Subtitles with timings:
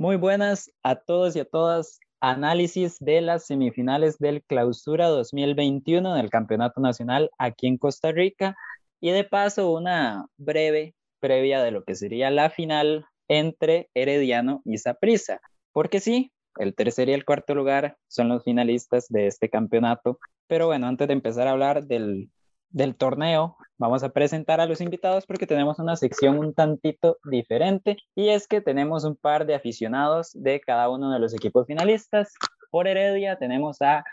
[0.00, 2.00] Muy buenas a todos y a todas.
[2.22, 8.56] Análisis de las semifinales del Clausura 2021 del Campeonato Nacional aquí en Costa Rica
[8.98, 14.78] y de paso una breve previa de lo que sería la final entre Herediano y
[14.78, 15.42] Saprissa.
[15.70, 20.18] Porque sí, el tercer y el cuarto lugar son los finalistas de este campeonato.
[20.46, 22.30] Pero bueno, antes de empezar a hablar del
[22.70, 27.96] del torneo, vamos a presentar a los invitados porque tenemos una sección un tantito diferente
[28.14, 32.32] y es que tenemos un par de aficionados de cada uno de los equipos finalistas.
[32.70, 34.04] Por Heredia tenemos a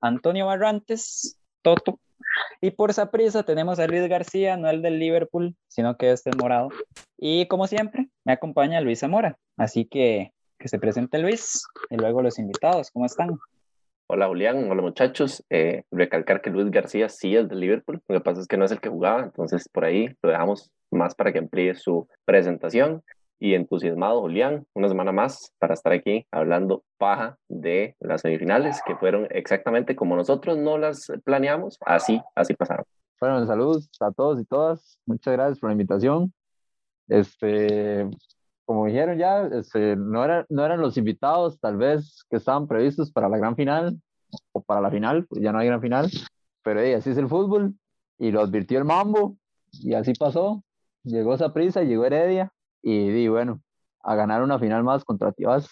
[0.00, 2.00] Antonio Barrantes, Toto,
[2.60, 6.36] y por Saprisa tenemos a Luis García, no el del Liverpool, sino que este es
[6.36, 6.70] morado.
[7.18, 12.22] Y como siempre, me acompaña Luis Zamora, así que que se presente Luis y luego
[12.22, 13.38] los invitados, ¿cómo están?
[14.08, 15.44] Hola Julián, hola muchachos.
[15.50, 18.64] Eh, recalcar que Luis García sí es del Liverpool, lo que pasa es que no
[18.64, 23.02] es el que jugaba, entonces por ahí lo dejamos más para que amplíe su presentación.
[23.40, 28.94] Y entusiasmado Julián, una semana más para estar aquí hablando paja de las semifinales que
[28.94, 32.86] fueron exactamente como nosotros no las planeamos, así, así pasaron.
[33.20, 36.32] Bueno, saludos a todos y todas, muchas gracias por la invitación.
[37.08, 38.08] Este,
[38.66, 43.12] como dijeron ya, este, no, era, no eran los invitados tal vez que estaban previstos
[43.12, 43.98] para la gran final
[44.52, 46.10] o para la final, pues ya no hay gran final,
[46.62, 47.74] pero así es el fútbol
[48.18, 49.36] y lo advirtió el Mambo
[49.72, 50.62] y así pasó.
[51.04, 53.62] Llegó esa prisa, llegó Heredia y, di bueno,
[54.02, 55.68] a ganar una final más contra Tibas.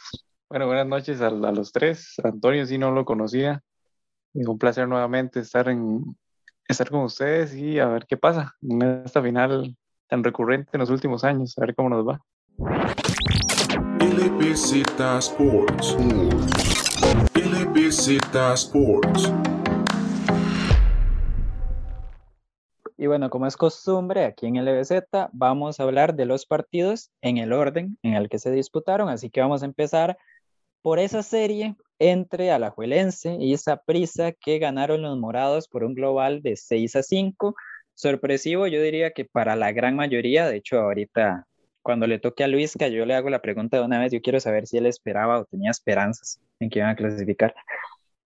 [0.48, 2.14] Bueno, buenas noches a, los tres.
[2.22, 3.60] Antonio sí no lo conocía.
[4.34, 6.04] un placer nuevamente estar, en,
[6.68, 10.90] estar con ustedes y a ver qué pasa en esta final tan recurrente en los
[10.90, 12.20] últimos años, a ver cómo nos va.
[12.56, 14.84] LBZ
[15.18, 15.96] Sports.
[17.34, 18.10] LBZ
[18.54, 19.32] Sports.
[22.96, 27.38] Y bueno, como es costumbre, aquí en LBZ vamos a hablar de los partidos en
[27.38, 30.16] el orden en el que se disputaron, así que vamos a empezar
[30.80, 36.54] por esa serie entre Alajuelense y Prisa que ganaron los morados por un global de
[36.54, 37.56] 6 a 5.
[37.94, 41.48] Sorpresivo, yo diría que para la gran mayoría, de hecho ahorita
[41.84, 44.22] cuando le toque a Luis, que yo le hago la pregunta de una vez, yo
[44.22, 47.54] quiero saber si él esperaba o tenía esperanzas en que iban a clasificar.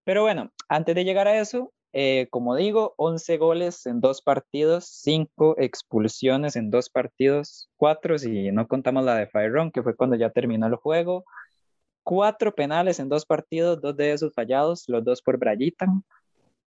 [0.05, 4.85] Pero bueno, antes de llegar a eso, eh, como digo, 11 goles en dos partidos,
[4.85, 10.15] 5 expulsiones en dos partidos, 4 si no contamos la de Run, que fue cuando
[10.15, 11.25] ya terminó el juego,
[12.03, 15.85] 4 penales en dos partidos, dos de esos fallados, los dos por Brayita,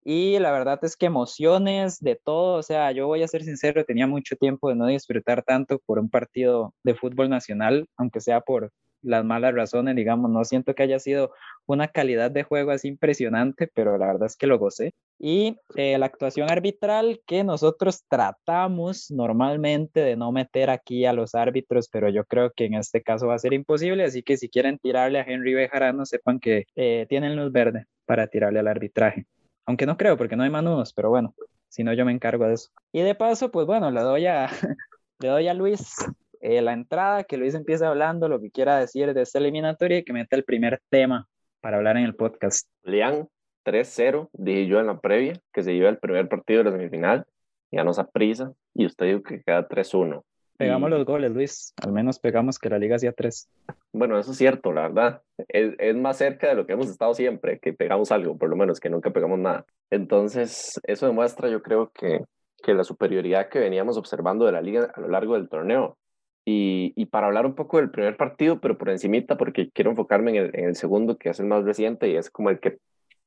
[0.04, 3.84] y la verdad es que emociones de todo, o sea, yo voy a ser sincero,
[3.84, 8.40] tenía mucho tiempo de no disfrutar tanto por un partido de fútbol nacional, aunque sea
[8.40, 11.32] por las malas razones, digamos, no siento que haya sido
[11.66, 14.92] una calidad de juego así impresionante, pero la verdad es que lo gocé.
[15.18, 21.34] Y eh, la actuación arbitral que nosotros tratamos normalmente de no meter aquí a los
[21.34, 24.48] árbitros, pero yo creo que en este caso va a ser imposible, así que si
[24.48, 29.26] quieren tirarle a Henry Bejarano, sepan que eh, tienen luz verde para tirarle al arbitraje.
[29.66, 31.34] Aunque no creo, porque no hay manudos, pero bueno,
[31.68, 32.70] si no yo me encargo de eso.
[32.92, 34.48] Y de paso, pues bueno, le doy a,
[35.20, 35.94] le doy a Luis
[36.40, 40.04] eh, la entrada, que Luis empiece hablando lo que quiera decir de esta eliminatoria y
[40.04, 41.28] que meta el primer tema
[41.60, 42.68] para hablar en el podcast.
[42.82, 43.28] Lean
[43.64, 47.26] 3-0, dije yo en la previa, que se lleva el primer partido de la semifinal,
[47.70, 50.24] ya nos prisa, y usted dijo que queda 3-1.
[50.62, 51.74] Pegamos los goles, Luis.
[51.82, 53.50] Al menos pegamos que la liga hacía tres.
[53.92, 55.22] Bueno, eso es cierto, la verdad.
[55.48, 58.56] Es, es, más cerca de lo que hemos estado siempre, que pegamos algo, por lo
[58.56, 59.66] menos, que nunca pegamos nada.
[59.90, 62.20] Entonces, eso demuestra, yo creo que,
[62.62, 65.98] que la superioridad que veníamos observando de la liga a lo largo del torneo.
[66.44, 70.30] Y, y para hablar un poco del primer partido, pero por encimita, porque quiero enfocarme
[70.30, 72.78] en el, en el segundo, que es el más reciente y es como el que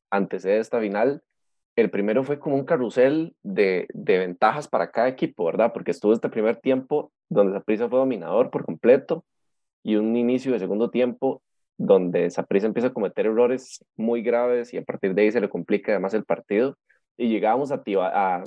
[0.10, 1.22] antecede esta final,
[1.76, 5.74] el primero fue como un carrusel de, de, ventajas para cada equipo, ¿verdad?
[5.74, 9.26] Porque estuvo este primer tiempo donde Saprissa fue dominador por completo
[9.84, 11.42] y un inicio de segundo tiempo
[11.78, 15.50] donde Saprissa empieza a cometer errores muy graves y a partir de ahí se le
[15.50, 16.78] complica además el partido
[17.18, 18.44] y llegamos a,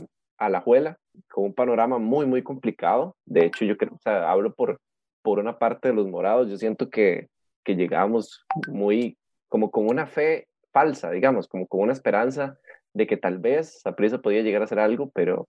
[0.49, 0.99] la Juela
[1.31, 3.17] con un panorama muy, muy complicado.
[3.25, 4.81] De hecho, yo creo, o hablo por,
[5.23, 7.29] por una parte de los morados, yo siento que,
[7.65, 12.59] que llegamos muy como con una fe falsa, digamos, como con una esperanza
[12.93, 15.49] de que tal vez Saprissa podía llegar a hacer algo, pero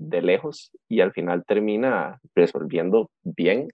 [0.00, 3.68] de lejos y al final termina resolviendo bien,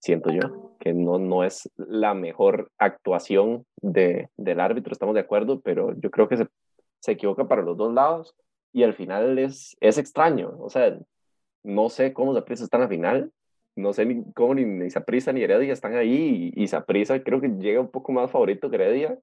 [0.00, 5.60] siento yo, que no, no es la mejor actuación de, del árbitro, estamos de acuerdo,
[5.60, 6.46] pero yo creo que se,
[7.00, 8.34] se equivoca para los dos lados
[8.72, 10.98] y al final es, es extraño, o sea,
[11.62, 13.32] no sé cómo Saprissa está en final,
[13.74, 17.40] no sé ni cómo ni, ni Saprissa ni Heredia están ahí y, y Saprissa creo
[17.40, 19.18] que llega un poco más favorito que Heredia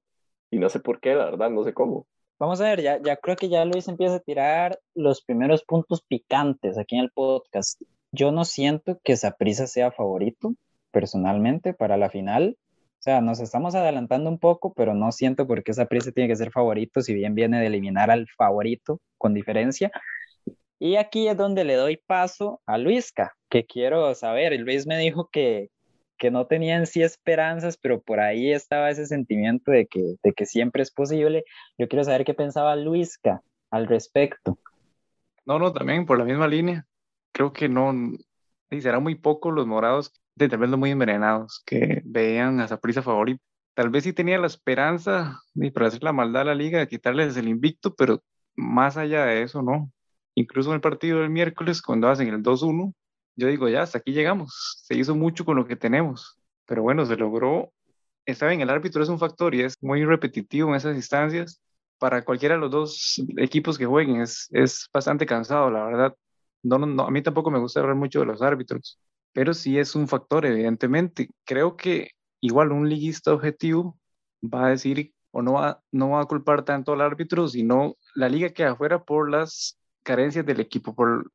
[0.52, 2.06] y no sé por qué, la verdad, no sé cómo.
[2.44, 6.02] Vamos a ver, ya, ya creo que ya Luis empieza a tirar los primeros puntos
[6.06, 7.82] picantes aquí en el podcast.
[8.12, 10.54] Yo no siento que Saprisa sea favorito,
[10.92, 12.58] personalmente, para la final.
[13.00, 16.36] sea, nos estamos adelantando un poco, pero no siento por qué esa prisa tiene que
[16.36, 19.90] ser favorito, si bien viene de eliminar al favorito con diferencia.
[20.80, 24.60] Y aquí es donde le doy paso a Luisca, que quiero saber.
[24.60, 25.70] Luis me dijo que,
[26.24, 30.32] que no tenía en sí esperanzas, pero por ahí estaba ese sentimiento de que, de
[30.32, 31.44] que siempre es posible.
[31.78, 34.58] Yo quiero saber qué pensaba Luisca al respecto.
[35.46, 36.86] No, no, también por la misma línea.
[37.34, 37.94] Creo que no,
[38.72, 43.02] y será muy poco los morados, de tal muy envenenados, que veían a esa prisa
[43.02, 43.44] favorita.
[43.74, 46.88] Tal vez sí tenía la esperanza de para hacer la maldad a la liga, de
[46.88, 48.24] quitarles el invicto, pero
[48.56, 49.92] más allá de eso, no.
[50.36, 52.94] Incluso en el partido del miércoles, cuando hacen el 2-1,
[53.36, 54.84] yo digo, ya, hasta aquí llegamos.
[54.86, 56.40] Se hizo mucho con lo que tenemos.
[56.66, 57.72] Pero bueno, se logró.
[58.26, 61.62] Está bien, el árbitro es un factor y es muy repetitivo en esas instancias.
[61.98, 66.16] Para cualquiera de los dos equipos que jueguen es, es bastante cansado, la verdad.
[66.64, 69.00] No, no, a mí tampoco me gusta hablar mucho de los árbitros,
[69.34, 71.30] pero sí es un factor, evidentemente.
[71.46, 73.98] Creo que igual un liguista objetivo
[74.42, 78.30] va a decir o no va, no va a culpar tanto al árbitro, sino la
[78.30, 81.32] liga queda afuera por las carencias del equipo, por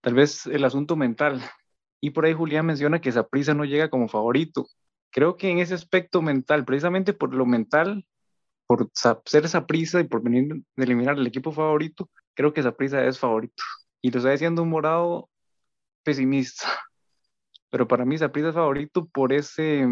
[0.00, 1.42] tal vez el asunto mental.
[2.00, 4.66] Y por ahí Julián menciona que prisa no llega como favorito.
[5.10, 8.06] Creo que en ese aspecto mental, precisamente por lo mental,
[8.66, 8.90] por
[9.24, 13.04] ser esa prisa y por venir de eliminar el equipo favorito, creo que esa prisa
[13.06, 13.62] es favorito.
[14.02, 15.30] Y lo está diciendo un morado
[16.04, 16.66] pesimista.
[17.70, 19.86] Pero para mí esa prisa es favorito por, ese,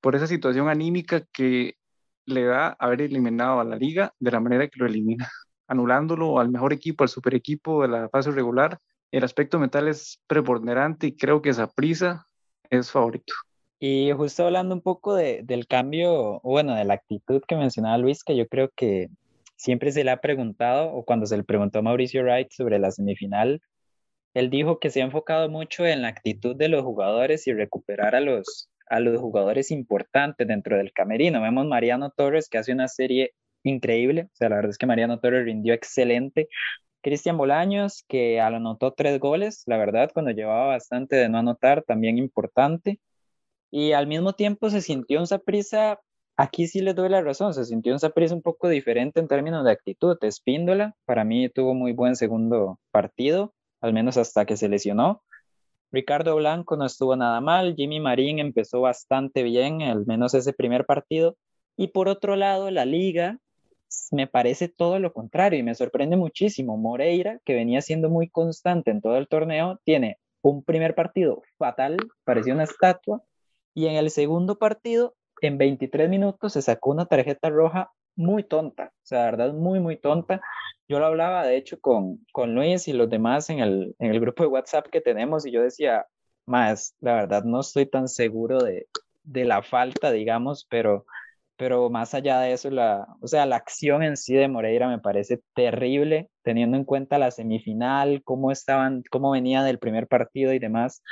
[0.00, 1.76] por esa situación anímica que
[2.26, 5.28] le da haber eliminado a la liga de la manera que lo elimina
[5.68, 8.78] anulándolo al mejor equipo, al super equipo de la fase regular.
[9.10, 12.26] El aspecto mental es preponderante y creo que esa prisa
[12.70, 13.32] es favorito.
[13.78, 18.24] Y justo hablando un poco de, del cambio, bueno, de la actitud que mencionaba Luis,
[18.24, 19.08] que yo creo que
[19.56, 22.90] siempre se le ha preguntado, o cuando se le preguntó a Mauricio Wright sobre la
[22.90, 23.60] semifinal,
[24.34, 28.14] él dijo que se ha enfocado mucho en la actitud de los jugadores y recuperar
[28.14, 31.40] a los, a los jugadores importantes dentro del camerino.
[31.40, 33.32] Vemos Mariano Torres que hace una serie
[33.62, 34.24] increíble.
[34.24, 36.48] O sea, la verdad es que Mariano Torres rindió excelente.
[37.06, 42.18] Cristian Bolaños, que anotó tres goles, la verdad, cuando llevaba bastante de no anotar, también
[42.18, 42.98] importante.
[43.70, 46.00] Y al mismo tiempo se sintió un Saprisa,
[46.36, 49.64] aquí sí le doy la razón, se sintió un Saprisa un poco diferente en términos
[49.64, 50.18] de actitud.
[50.20, 55.22] Espíndola, para mí tuvo muy buen segundo partido, al menos hasta que se lesionó.
[55.92, 60.84] Ricardo Blanco no estuvo nada mal, Jimmy Marín empezó bastante bien, al menos ese primer
[60.84, 61.36] partido.
[61.76, 63.38] Y por otro lado, la liga
[64.10, 66.76] me parece todo lo contrario y me sorprende muchísimo.
[66.76, 71.96] Moreira, que venía siendo muy constante en todo el torneo, tiene un primer partido fatal,
[72.24, 73.22] parecía una estatua,
[73.74, 78.92] y en el segundo partido, en 23 minutos, se sacó una tarjeta roja muy tonta,
[78.94, 80.40] o sea, la verdad, muy, muy tonta.
[80.88, 84.20] Yo lo hablaba, de hecho, con, con Luis y los demás en el, en el
[84.20, 86.06] grupo de WhatsApp que tenemos, y yo decía,
[86.46, 88.86] más, la verdad, no estoy tan seguro de,
[89.24, 91.04] de la falta, digamos, pero
[91.56, 94.98] pero más allá de eso, la, o sea, la acción en sí de Moreira me
[94.98, 100.58] parece terrible, teniendo en cuenta la semifinal, cómo estaban, cómo venía del primer partido y
[100.58, 101.02] demás.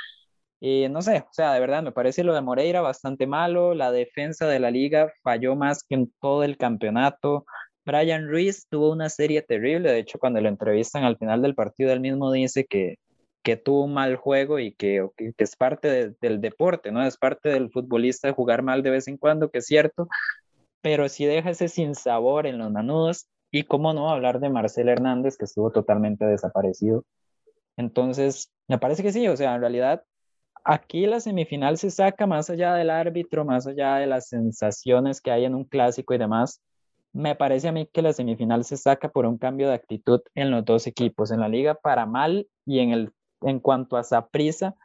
[0.59, 3.91] Y no sé, o sea, de verdad me parece lo de Moreira bastante malo, la
[3.91, 7.45] defensa de la liga falló más que en todo el campeonato.
[7.85, 11.91] Brian Ruiz tuvo una serie terrible, de hecho cuando lo entrevistan al final del partido,
[11.93, 12.95] él mismo dice que,
[13.45, 17.05] que tuvo un mal juego y que, que es parte del deporte, ¿no?
[17.05, 20.07] Es parte del futbolista jugar mal de vez en cuando, que es cierto,
[20.81, 25.37] pero sí deja ese sinsabor en los manudos y cómo no hablar de Marcel Hernández,
[25.37, 27.05] que estuvo totalmente desaparecido.
[27.77, 30.03] Entonces, me parece que sí, o sea, en realidad
[30.63, 35.29] aquí la semifinal se saca más allá del árbitro, más allá de las sensaciones que
[35.29, 36.63] hay en un clásico y demás.
[37.13, 40.49] Me parece a mí que la semifinal se saca por un cambio de actitud en
[40.49, 43.11] los dos equipos, en la liga para mal y en el
[43.41, 44.75] en cuanto a Saprisa,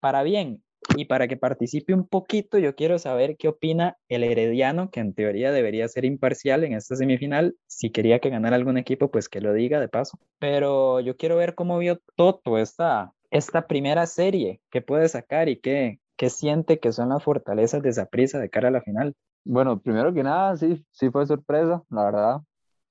[0.00, 0.62] para bien.
[0.94, 5.14] Y para que participe un poquito, yo quiero saber qué opina el Herediano, que en
[5.14, 7.56] teoría debería ser imparcial en esta semifinal.
[7.66, 10.18] Si quería que ganara algún equipo, pues que lo diga de paso.
[10.38, 15.60] Pero yo quiero ver cómo vio Toto esta, esta primera serie, qué puede sacar y
[15.60, 19.14] qué, qué siente que son las fortalezas de Saprisa de cara a la final.
[19.44, 22.40] Bueno, primero que nada, sí, sí fue sorpresa, la verdad.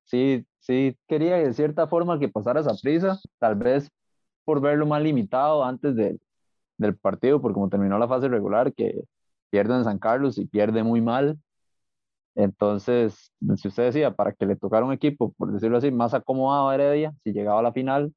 [0.06, 3.89] Sí, sí quería de cierta forma que pasara Saprisa, tal vez
[4.51, 6.20] por verlo más limitado antes de,
[6.77, 9.05] del partido, porque como terminó la fase regular, que
[9.50, 11.39] pierde en San Carlos y pierde muy mal.
[12.36, 16.67] Entonces, si usted decía, para que le tocara un equipo, por decirlo así, más acomodado
[16.67, 18.13] a Heredia, si llegaba a la final,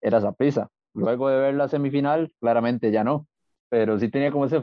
[0.00, 3.28] era prisa Luego de ver la semifinal, claramente ya no,
[3.68, 4.60] pero sí tenía como ese,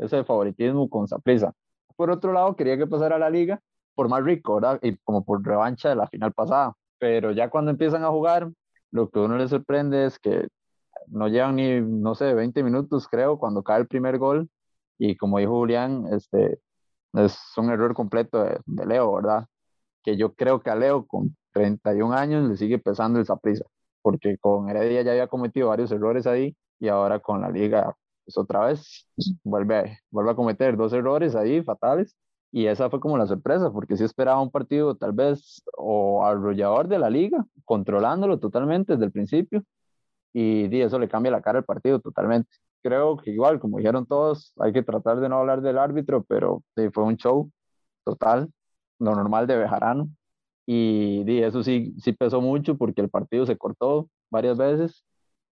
[0.00, 1.52] ese favoritismo con Saprisa.
[1.94, 3.60] Por otro lado, quería que pasara a la liga
[3.94, 4.80] por más rico, ¿verdad?
[4.82, 6.74] Y como por revancha de la final pasada.
[6.98, 8.50] Pero ya cuando empiezan a jugar,
[8.92, 10.48] lo que a uno le sorprende es que
[11.08, 14.50] no llevan ni, no sé, 20 minutos creo, cuando cae el primer gol
[14.98, 16.60] y como dijo Julián, este,
[17.14, 19.46] es un error completo de, Leo, ¿verdad?
[20.02, 23.64] Que yo creo que a Leo con 31 años le sigue pesando esa prisa,
[24.02, 27.94] porque con Heredia ya había cometido varios errores ahí y ahora con la liga,
[28.24, 29.08] pues otra vez
[29.44, 32.16] vuelve a, vuelve a cometer dos errores ahí fatales.
[32.52, 36.88] Y esa fue como la sorpresa, porque sí esperaba un partido tal vez o arrollador
[36.88, 39.64] de la liga, controlándolo totalmente desde el principio,
[40.32, 42.50] y, eso le cambia la cara al partido totalmente.
[42.82, 46.62] Creo que igual, como dijeron todos, hay que tratar de no hablar del árbitro, pero
[46.92, 47.50] fue un show
[48.04, 48.50] total,
[48.98, 50.08] lo normal de Bejarano.
[50.66, 55.04] Y, eso sí, sí pesó mucho porque el partido se cortó varias veces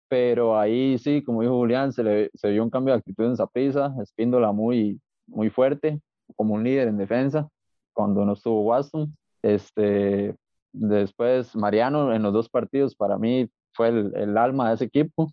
[0.09, 3.37] pero ahí sí, como dijo Julián, se, le, se vio un cambio de actitud en
[3.37, 6.01] Zaprisa, Espíndola muy, muy fuerte,
[6.37, 7.49] como un líder en defensa,
[7.93, 9.17] cuando no estuvo Watson.
[9.43, 10.35] Este,
[10.73, 15.31] después Mariano en los dos partidos para mí fue el, alma de ese equipo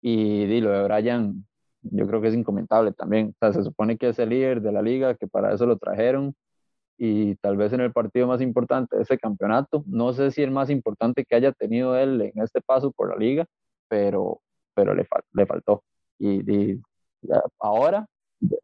[0.00, 1.44] y, y, lo de Brian
[1.82, 3.28] yo creo que es incomentable también.
[3.30, 5.78] O sea, se supone que es el líder de la liga, que para eso lo
[5.78, 6.34] trajeron
[6.98, 10.50] y tal vez en el partido más importante de ese campeonato, no sé si el
[10.50, 13.46] más importante que haya tenido él en este paso por la liga,
[13.88, 14.40] pero,
[14.74, 15.84] pero le, le faltó.
[16.18, 16.80] Y, y,
[17.60, 18.06] ahora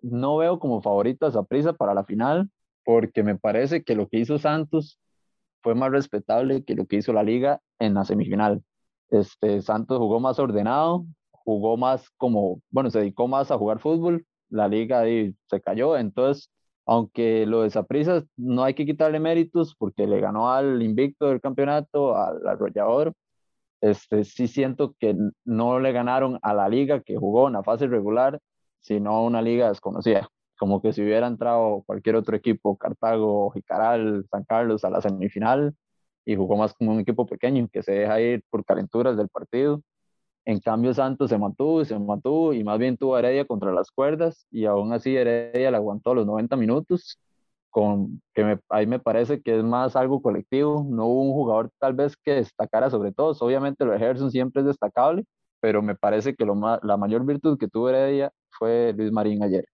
[0.02, 2.50] no veo como favorito a prisa para la final,
[2.84, 4.98] porque me parece que lo que hizo Santos
[5.62, 8.62] fue más respetable que lo que hizo la liga en la semifinal.
[9.10, 14.26] Este, Santos jugó más ordenado, jugó más como, bueno, se dedicó más a jugar fútbol,
[14.50, 16.50] la liga ahí se cayó, entonces,
[16.86, 21.40] aunque lo de Saprissa no hay que quitarle méritos porque le ganó al invicto del
[21.40, 23.14] campeonato, al arrollador,
[23.80, 27.86] este, sí siento que no le ganaron a la liga que jugó en la fase
[27.86, 28.40] regular,
[28.84, 30.28] sino una liga desconocida.
[30.58, 35.74] Como que si hubiera entrado cualquier otro equipo, Cartago, Jicaral, San Carlos, a la semifinal,
[36.24, 39.82] y jugó más como un equipo pequeño que se deja ir por calenturas del partido.
[40.46, 43.72] En cambio, Santos se mantuvo y se mantuvo, y más bien tuvo a Heredia contra
[43.72, 47.18] las cuerdas, y aún así Heredia le aguantó los 90 minutos
[47.70, 51.70] con que me, ahí me parece que es más algo colectivo, no hubo un jugador
[51.80, 55.24] tal vez que destacara sobre todos, obviamente lo de Gerson siempre es destacable,
[55.64, 59.42] pero me parece que lo más, la mayor virtud que tuvo Heredia fue Luis Marín
[59.42, 59.64] ayer.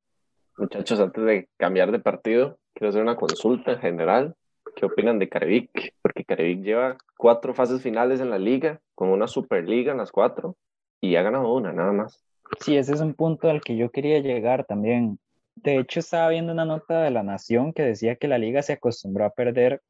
[0.57, 4.37] Muchachos, antes de cambiar de partido, quiero hacer una consulta en general.
[4.77, 5.97] ¿Qué opinan de Carevic?
[6.01, 10.55] Porque Carevic lleva cuatro fases finales en la liga, con una Superliga en las cuatro,
[11.01, 12.23] y ha ganado una, nada más.
[12.61, 15.19] Sí, ese es un punto al que yo quería llegar también.
[15.57, 18.75] De hecho, estaba viendo una nota de La Nación que decía que la liga se
[18.75, 19.83] acostumbró a perder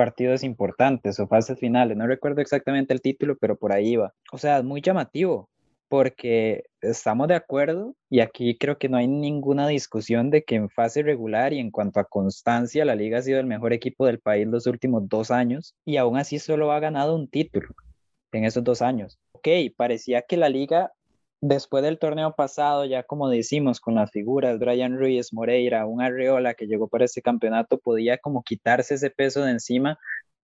[0.00, 1.94] partidos importantes o fases finales.
[1.94, 4.14] No recuerdo exactamente el título, pero por ahí iba.
[4.32, 5.50] O sea, es muy llamativo
[5.88, 10.70] porque estamos de acuerdo y aquí creo que no hay ninguna discusión de que en
[10.70, 14.20] fase regular y en cuanto a constancia la liga ha sido el mejor equipo del
[14.20, 17.68] país los últimos dos años y aún así solo ha ganado un título
[18.32, 19.18] en esos dos años.
[19.32, 20.92] Ok, parecía que la liga
[21.40, 26.54] después del torneo pasado, ya como decimos, con las figuras, Brian Ruiz, Moreira, un Arreola
[26.54, 29.98] que llegó para este campeonato, podía como quitarse ese peso de encima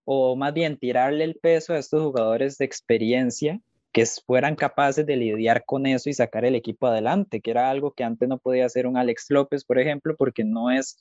[0.05, 3.59] o más bien tirarle el peso a estos jugadores de experiencia
[3.91, 7.91] que fueran capaces de lidiar con eso y sacar el equipo adelante, que era algo
[7.91, 10.99] que antes no podía hacer un Alex López, por ejemplo, porque no es,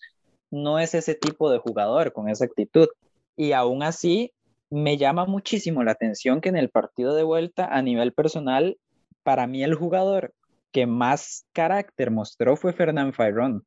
[0.50, 2.88] no es ese tipo de jugador con esa actitud.
[3.37, 4.33] Y aún así,
[4.71, 8.79] me llama muchísimo la atención que en el partido de vuelta, a nivel personal,
[9.26, 10.33] para mí el jugador
[10.71, 13.66] que más carácter mostró fue Fernán Fairón,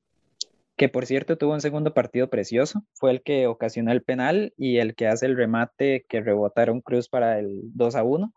[0.77, 4.77] que por cierto tuvo un segundo partido precioso, fue el que ocasionó el penal y
[4.77, 8.33] el que hace el remate que rebotaron Cruz para el 2 a 1.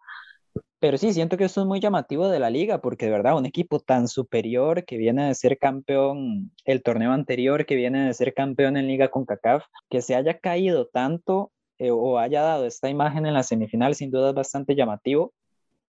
[0.81, 3.47] Pero sí, siento que esto es muy llamativo de la liga, porque de verdad un
[3.47, 8.35] equipo tan superior que viene de ser campeón el torneo anterior, que viene de ser
[8.35, 12.89] campeón en liga con CACAF, que se haya caído tanto eh, o haya dado esta
[12.89, 15.33] imagen en la semifinal, sin duda es bastante llamativo.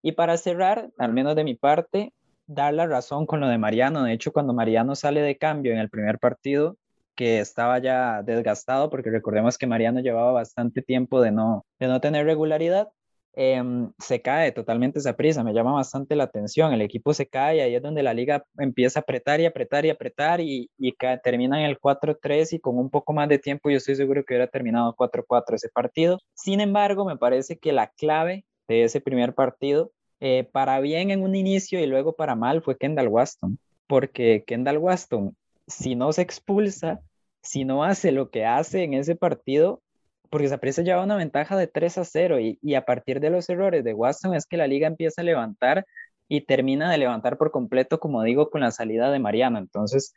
[0.04, 2.14] Y para cerrar, al menos de mi parte,
[2.46, 4.04] dar la razón con lo de Mariano.
[4.04, 6.78] De hecho, cuando Mariano sale de cambio en el primer partido,
[7.16, 12.02] que estaba ya desgastado, porque recordemos que Mariano llevaba bastante tiempo de no, de no
[12.02, 12.90] tener regularidad,
[13.36, 17.62] em, se cae totalmente esa prisa, me llama bastante la atención, el equipo se cae,
[17.62, 20.94] ahí es donde la liga empieza a apretar y apretar y apretar y, y
[21.24, 24.34] termina en el 4-3 y con un poco más de tiempo yo estoy seguro que
[24.34, 26.20] hubiera terminado 4-4 ese partido.
[26.34, 31.24] Sin embargo, me parece que la clave de ese primer partido, eh, para bien en
[31.24, 35.36] un inicio y luego para mal, fue Kendall Waston, porque Kendall Waston,
[35.68, 37.02] si no se expulsa,
[37.42, 39.82] si no hace lo que hace en ese partido,
[40.30, 43.50] porque Saprissa lleva una ventaja de 3 a 0 y, y, a partir de los
[43.50, 45.86] errores de Waston es que la liga empieza a levantar
[46.28, 49.60] y termina de levantar por completo, como digo, con la salida de Mariano.
[49.60, 50.16] Entonces,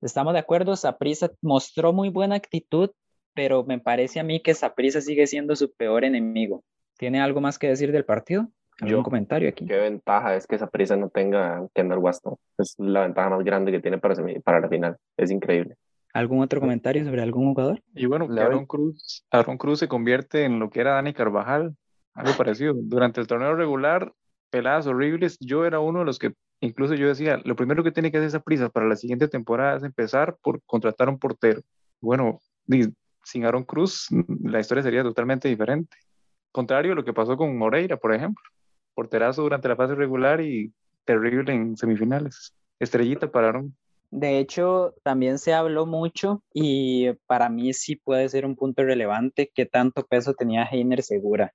[0.00, 2.90] estamos de acuerdo, Saprissa mostró muy buena actitud,
[3.34, 6.62] pero me parece a mí que Saprissa sigue siendo su peor enemigo.
[7.00, 8.46] ¿Tiene algo más que decir del partido?
[8.78, 9.64] ¿Algún Yo, comentario aquí?
[9.64, 12.36] Qué ventaja es que esa prisa no tenga Kendall Waston.
[12.58, 14.14] Es la ventaja más grande que tiene para,
[14.44, 14.98] para la final.
[15.16, 15.76] Es increíble.
[16.12, 17.82] ¿Algún otro comentario sobre algún jugador?
[17.94, 18.28] Y bueno.
[18.38, 21.74] Aaron Cruz, Aaron Cruz se convierte en lo que era Dani Carvajal,
[22.12, 22.74] algo parecido.
[22.76, 24.12] Durante el torneo regular,
[24.50, 28.10] peladas horribles, yo era uno de los que incluso yo decía, lo primero que tiene
[28.10, 31.62] que hacer esa prisa para la siguiente temporada es empezar por contratar un portero.
[32.02, 32.40] Bueno,
[33.24, 34.08] sin Aaron Cruz,
[34.42, 35.96] la historia sería totalmente diferente.
[36.52, 38.42] Contrario a lo que pasó con Moreira, por ejemplo.
[38.94, 40.72] Porterazo durante la fase regular y
[41.04, 42.54] terrible en semifinales.
[42.78, 43.76] Estrellita para Aaron.
[44.10, 49.52] De hecho, también se habló mucho y para mí sí puede ser un punto relevante
[49.54, 51.54] qué tanto peso tenía Heiner Segura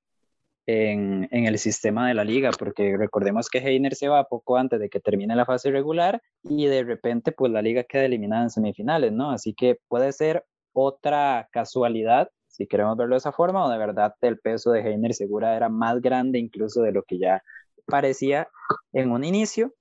[0.66, 4.80] en, en el sistema de la liga, porque recordemos que Heiner se va poco antes
[4.80, 8.50] de que termine la fase regular y de repente pues la liga queda eliminada en
[8.50, 9.32] semifinales, ¿no?
[9.32, 14.16] Así que puede ser otra casualidad, si queremos verlo de esa forma, o de verdad
[14.22, 17.44] el peso de Heiner Segura era más grande incluso de lo que ya
[17.86, 18.48] parecía
[18.94, 19.74] en un inicio.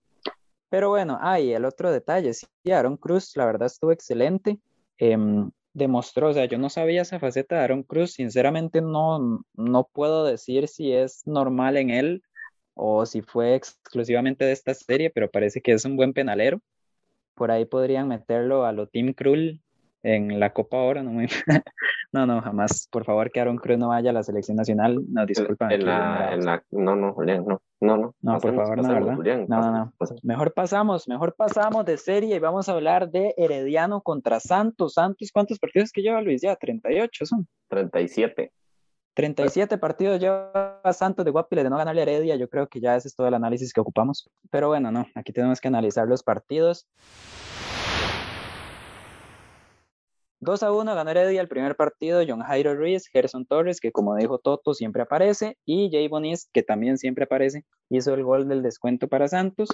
[0.71, 4.59] Pero bueno, hay el otro detalle, sí, Aaron Cruz, la verdad estuvo excelente.
[4.99, 9.89] em, demostró, o sea, yo no sabía esa faceta de Aaron Cruz, sinceramente no, no
[9.93, 12.23] puedo decir si es normal en él
[12.75, 16.61] o si fue exclusivamente de esta serie, pero parece que es un buen penalero.
[17.35, 19.64] Por ahí podrían meterlo a lo Team Krul
[20.05, 21.27] en la Copa Oro, no, me-
[22.13, 22.87] no, no, jamás.
[22.93, 24.99] Por favor, que Aaron Cruz no vaya a la selección nacional.
[25.09, 25.69] No, disculpa.
[25.75, 28.15] En la, en la, no, no, Julián, no, no, no.
[28.21, 29.17] No, por favor, no, pasemos, ¿verdad?
[29.17, 29.93] Julián, No, no, pasemos, no.
[29.99, 30.25] pasemos.
[30.25, 34.95] Mejor pasamos, mejor pasamos de serie y vamos a hablar de Herediano contra Santos.
[34.95, 36.43] Santos, ¿cuántos partidos que lleva Luis?
[36.43, 37.49] Ya, 38 son.
[37.69, 38.53] 37.
[39.15, 42.37] 37 partidos lleva Santos de Guapiles de no ganarle a Heredia.
[42.37, 44.29] Yo creo que ya ese es todo el análisis que ocupamos.
[44.51, 46.89] Pero bueno, no, aquí tenemos que analizar los partidos.
[50.45, 52.23] 2 a 1 ganó Heredia el primer partido.
[52.27, 56.63] John Jairo Ruiz, Gerson Torres, que como dijo Toto, siempre aparece, y Jay Bonis, que
[56.63, 59.71] también siempre aparece, hizo el gol del descuento para Santos.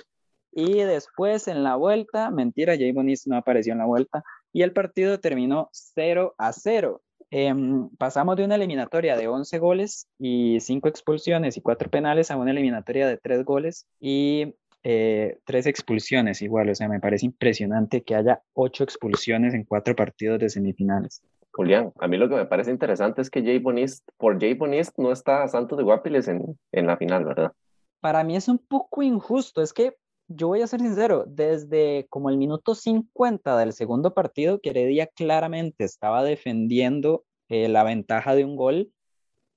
[0.52, 4.22] Y después en la vuelta, mentira, Jay Bonis no apareció en la vuelta,
[4.52, 7.02] y el partido terminó 0 a 0.
[7.32, 12.36] Em, pasamos de una eliminatoria de 11 goles y 5 expulsiones y 4 penales a
[12.36, 16.70] una eliminatoria de 3 goles y eh, 3 expulsiones igual.
[16.70, 21.22] O sea, me parece impresionante que haya 8 expulsiones en 4 partidos de semifinales.
[21.52, 24.96] Julián, a mí lo que me parece interesante es que Jay Bonist, por Jay Bonist
[24.98, 27.52] no está Santos de Guapiles en, en la final, ¿verdad?
[28.00, 29.60] Para mí es un poco injusto.
[29.60, 29.96] Es que
[30.28, 35.08] yo voy a ser sincero, desde como el minuto 50 del segundo partido, que Heredia
[35.08, 38.92] claramente estaba defendiendo eh, la ventaja de un gol,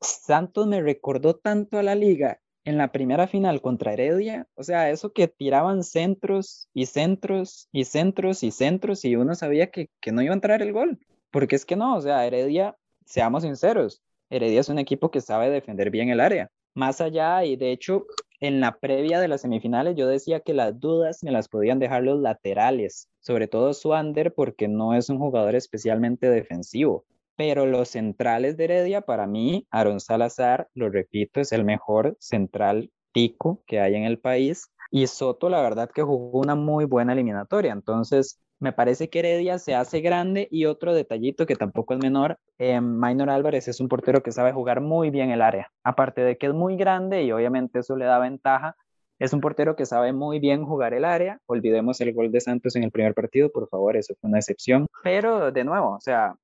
[0.02, 4.90] Santos me recordó tanto a la liga en la primera final contra Heredia, o sea,
[4.90, 10.12] eso que tiraban centros y centros y centros y centros y uno sabía que, que
[10.12, 11.00] no iba a entrar el gol,
[11.32, 15.50] porque es que no, o sea, Heredia, seamos sinceros, Heredia es un equipo que sabe
[15.50, 16.50] defender bien el área.
[16.76, 18.08] Más allá, y de hecho,
[18.40, 22.04] en la previa de las semifinales yo decía que las dudas me las podían dejar
[22.04, 27.06] los laterales, sobre todo Swander, porque no es un jugador especialmente defensivo.
[27.36, 32.92] Pero los centrales de Heredia, para mí, Aaron Salazar, lo repito, es el mejor central
[33.12, 34.72] tico que hay en el país.
[34.92, 37.72] Y Soto, la verdad que jugó una muy buena eliminatoria.
[37.72, 40.48] Entonces, me parece que Heredia se hace grande.
[40.52, 44.54] Y otro detallito que tampoco es menor, eh, Minor Álvarez es un portero que sabe
[44.54, 45.72] jugar muy bien el área.
[45.84, 48.76] Aparte de que es muy grande y obviamente eso le da ventaja,
[49.20, 51.40] es un portero que sabe muy bien jugar el área.
[51.46, 54.88] Olvidemos el gol de Santos en el primer partido, por favor, eso fue una excepción.
[55.04, 56.36] Pero de nuevo, o sea,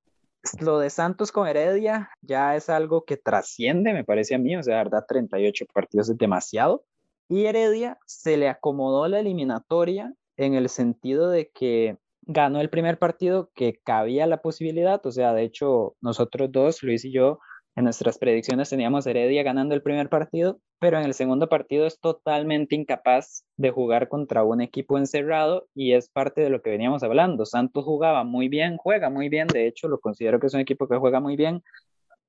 [0.60, 4.62] lo de Santos con Heredia ya es algo que trasciende, me parece a mí, o
[4.62, 6.84] sea, de verdad, 38 partidos es demasiado.
[7.28, 12.98] Y Heredia se le acomodó la eliminatoria en el sentido de que ganó el primer
[12.98, 17.38] partido que cabía la posibilidad, o sea, de hecho, nosotros dos, Luis y yo,
[17.76, 22.00] en nuestras predicciones teníamos Heredia ganando el primer partido, pero en el segundo partido es
[22.00, 27.02] totalmente incapaz de jugar contra un equipo encerrado y es parte de lo que veníamos
[27.02, 27.46] hablando.
[27.46, 30.88] Santos jugaba muy bien, juega muy bien, de hecho lo considero que es un equipo
[30.88, 31.62] que juega muy bien,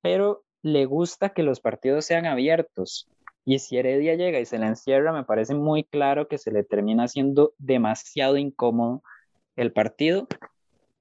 [0.00, 3.08] pero le gusta que los partidos sean abiertos.
[3.44, 6.62] Y si Heredia llega y se le encierra, me parece muy claro que se le
[6.62, 9.02] termina haciendo demasiado incómodo
[9.56, 10.28] el partido.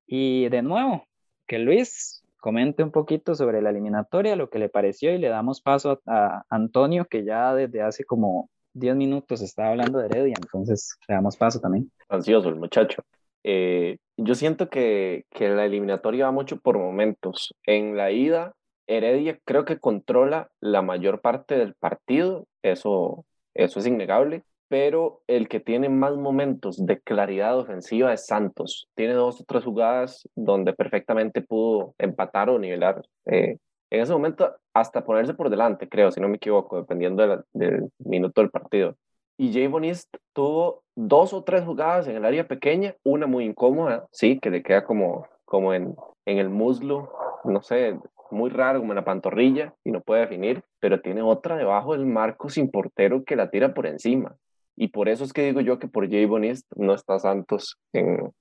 [0.08, 1.06] Y de nuevo,
[1.45, 5.62] que Luis comente un poquito sobre la eliminatoria, lo que le pareció y le damos
[5.62, 10.97] paso a, Antonio, que ya desde hace como 10 minutos estaba hablando de Heredia, entonces
[11.08, 11.89] le damos paso también.
[12.10, 13.04] Ansioso el muchacho.
[13.43, 17.54] Eh, yo siento que, que la eliminatoria va mucho por momentos.
[17.65, 18.54] En la ida,
[18.88, 23.23] Heredia creo que controla la mayor parte del partido, eso,
[23.54, 28.88] eso es innegable, pero el que tiene más momentos de claridad ofensiva es Santos.
[28.95, 33.01] Tiene dos o tres jugadas donde perfectamente pudo empatar o nivelar.
[33.25, 33.57] Eh,
[33.89, 37.43] en ese momento, hasta ponerse por delante, creo, si no me equivoco, dependiendo de la,
[37.51, 38.95] del minuto del partido.
[39.38, 44.07] Y Jay Bonist tuvo dos o tres jugadas en el área pequeña, una muy incómoda,
[44.13, 45.93] sí, que le queda como, como en,
[46.25, 47.12] en el muslo,
[47.43, 51.57] no sé, muy raro, como en la pantorrilla, y no puede definir, pero tiene otra
[51.57, 54.38] debajo del marco sin portero que la tira por encima.
[54.82, 58.32] Y por eso es que digo yo que por Jay Bonist no está Santos en,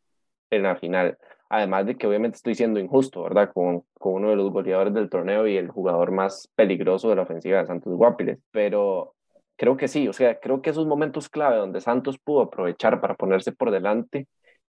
[0.48, 1.18] en la final.
[1.50, 3.52] Además de que obviamente estoy siendo injusto, ¿verdad?
[3.52, 7.22] Con, con uno de los goleadores del torneo y el jugador más peligroso de la
[7.24, 8.38] ofensiva de Santos Guapiles.
[8.52, 9.14] Pero
[9.56, 13.16] creo que sí, o sea, creo que esos momentos clave donde Santos pudo aprovechar para
[13.16, 14.26] ponerse por delante,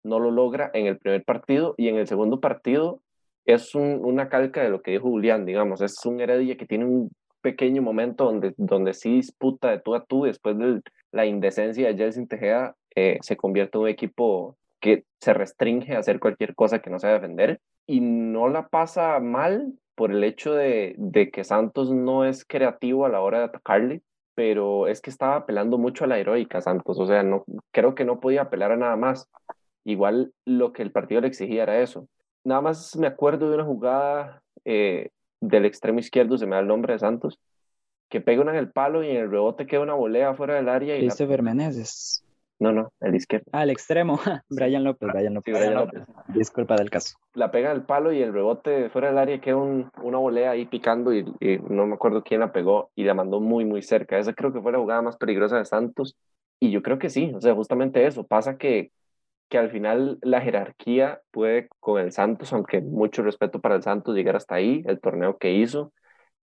[0.04, 3.02] no lo logra en el primer partido y en el segundo partido
[3.44, 7.10] es una calca de lo que dijo Julián, digamos, es un Heredia que tiene un
[7.46, 10.80] pequeño momento donde, donde sí disputa de tú a tú después de
[11.12, 16.00] la indecencia de Jelsin Tejeda, eh, se convierte en un equipo que se restringe a
[16.00, 20.54] hacer cualquier cosa que no sea defender y no la pasa mal por el hecho
[20.54, 24.02] de, de que Santos no es creativo a la hora de atacarle,
[24.34, 28.04] pero es que estaba apelando mucho a la heroica Santos, o sea, no, creo que
[28.04, 29.28] no podía apelar a nada más.
[29.84, 32.08] Igual lo que el partido le exigía era eso.
[32.42, 35.10] Nada más me acuerdo de una jugada eh,
[35.48, 37.38] del extremo izquierdo, se me da el nombre de Santos,
[38.08, 40.68] que pega una en el palo y en el rebote queda una volea fuera del
[40.68, 40.96] área.
[40.96, 42.22] Y Christopher Meneses.
[42.58, 43.44] No, no, el izquierdo.
[43.52, 44.18] Ah, el extremo.
[44.48, 45.54] Brian López, Brian López.
[45.54, 46.02] Sí, Brian López.
[46.28, 47.18] Disculpa del caso.
[47.34, 50.52] La pega en el palo y el rebote fuera del área queda un, una volea
[50.52, 53.82] ahí picando y, y, no me acuerdo quién la pegó y la mandó muy, muy
[53.82, 54.18] cerca.
[54.18, 56.16] Esa creo que fue la jugada más peligrosa de Santos.
[56.58, 58.24] Y yo creo que sí, o sea, justamente eso.
[58.24, 58.90] Pasa que,
[59.48, 64.14] que al final la jerarquía puede con el Santos, aunque mucho respeto para el Santos,
[64.14, 65.92] llegar hasta ahí, el torneo que hizo.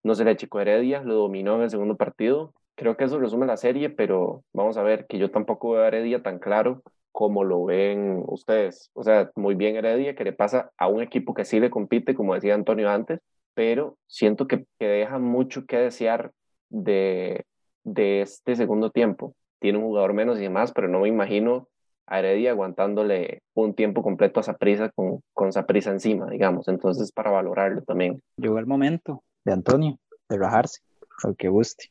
[0.04, 2.54] No se le achicó Heredia, lo dominó en el segundo partido.
[2.76, 5.88] Creo que eso resume la serie, pero vamos a ver que yo tampoco veo a
[5.88, 8.90] Heredia tan claro como lo ven ustedes.
[8.94, 12.16] O sea, muy bien Heredia, que le pasa a un equipo que sí le compite,
[12.16, 13.20] como decía Antonio antes,
[13.54, 16.32] pero siento que, que deja mucho que desear
[16.70, 17.46] de,
[17.84, 19.36] de este segundo tiempo.
[19.60, 21.68] Tiene un jugador menos y demás, pero no me imagino
[22.08, 26.68] a Heredia aguantándole un tiempo completo a Saprisa con, con Saprisa encima, digamos.
[26.68, 28.22] Entonces, para valorarlo también.
[28.38, 29.98] Llegó el momento de Antonio
[30.30, 30.82] de rajarse,
[31.24, 31.86] o que guste.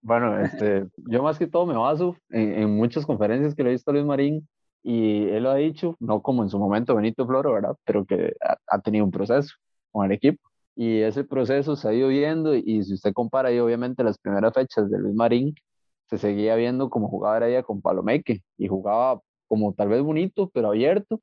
[0.00, 3.72] Bueno, este, yo más que todo me baso en, en, muchas conferencias que le he
[3.72, 4.48] visto a Luis Marín
[4.82, 7.76] y él lo ha dicho, no como en su momento Benito Floro, ¿verdad?
[7.84, 9.54] Pero que ha, ha tenido un proceso
[9.92, 10.42] con el equipo
[10.74, 14.54] y ese proceso se ha ido viendo y si usted compara ahí obviamente las primeras
[14.54, 15.54] fechas de Luis Marín,
[16.08, 19.20] se seguía viendo como jugaba ella con Palomeque y jugaba
[19.52, 21.20] como tal vez bonito, pero abierto,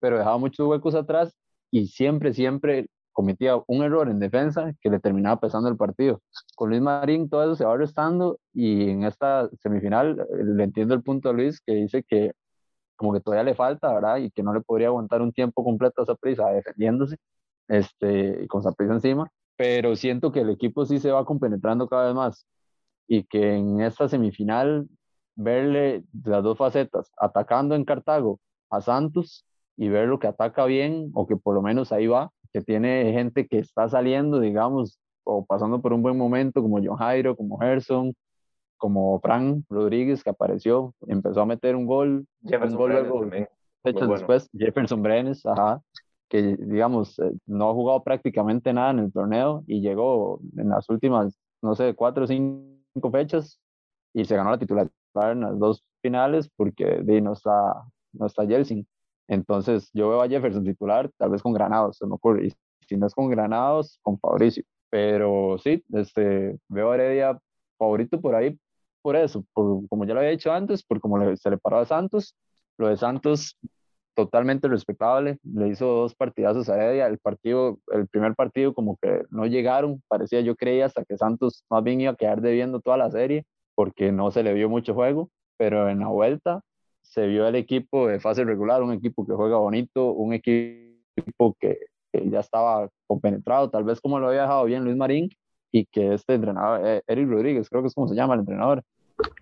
[0.00, 1.36] pero dejaba muchos huecos atrás
[1.70, 6.22] y siempre, siempre cometía un error en defensa que le terminaba pesando el partido.
[6.54, 10.94] Con Luis Marín todo eso se va restando y en esta semifinal eh, le entiendo
[10.94, 12.32] el punto a Luis que dice que
[12.96, 14.18] como que todavía le falta, ¿verdad?
[14.18, 17.16] Y que no le podría aguantar un tiempo completo a esa prisa defendiéndose
[17.68, 21.88] este, y con esa prisa encima, pero siento que el equipo sí se va compenetrando
[21.88, 22.46] cada vez más
[23.06, 24.88] y que en esta semifinal
[25.36, 29.46] verle las dos facetas, atacando en Cartago a Santos
[29.76, 33.12] y ver lo que ataca bien o que por lo menos ahí va, que tiene
[33.12, 37.58] gente que está saliendo, digamos, o pasando por un buen momento, como John Jairo, como
[37.58, 38.14] Gerson,
[38.78, 43.30] como Fran Rodríguez, que apareció, empezó a meter un gol, Jefferson un gol luego,
[43.82, 44.12] fechas bueno.
[44.14, 45.82] después, Jefferson Brenes, ajá,
[46.28, 50.88] que digamos, eh, no ha jugado prácticamente nada en el torneo y llegó en las
[50.88, 53.60] últimas, no sé, cuatro o cinco fechas
[54.14, 54.92] y se ganó la titularidad
[55.24, 58.86] en las dos finales porque de, no está, no está Jelsin.
[59.28, 62.46] Entonces yo veo a Jefferson titular, tal vez con Granados, se me ocurre.
[62.46, 62.52] Y
[62.86, 64.64] si no es con Granados, con Fabricio.
[64.90, 67.38] Pero sí, este, veo a Heredia
[67.78, 68.58] favorito por ahí,
[69.02, 71.84] por eso, por, como ya lo había dicho antes, por como se le paró a
[71.84, 72.36] Santos.
[72.78, 73.58] Lo de Santos,
[74.14, 75.38] totalmente respetable.
[75.44, 77.06] Le hizo dos partidazos a Heredia.
[77.06, 81.64] El partido, el primer partido como que no llegaron, parecía, yo creía, hasta que Santos
[81.70, 83.44] más bien iba a quedar debiendo toda la serie,
[83.76, 85.30] porque no se le vio mucho juego.
[85.56, 86.62] Pero en la vuelta
[87.02, 91.86] se vio el equipo de fase regular, un equipo que juega bonito, un equipo que,
[92.12, 95.30] que, ya estaba compenetrado, tal vez como lo había dejado bien Luis Marín,
[95.72, 98.82] y que este entrenador, eh, Eric Rodríguez, creo que es como se llama el entrenador.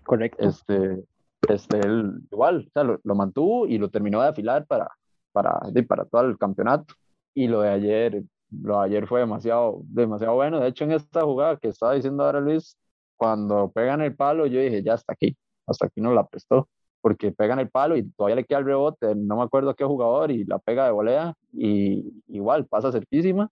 [0.03, 0.47] Correcto.
[0.47, 1.03] Este,
[1.49, 4.89] este, él igual, o sea, lo, lo, mantuvo y lo terminó de afilar para,
[5.31, 6.93] para, para todo el campeonato.
[7.33, 10.59] Y lo de ayer, lo de ayer fue demasiado, demasiado bueno.
[10.59, 12.77] De hecho, en esta jugada que estaba diciendo ahora Luis,
[13.17, 16.69] cuando pegan el palo, yo dije, ya hasta aquí, hasta aquí no la prestó
[17.05, 20.31] porque pegan el palo y todavía le queda el rebote, no me acuerdo qué jugador,
[20.31, 23.47] y la pega de volea, y igual pasa cerquísima.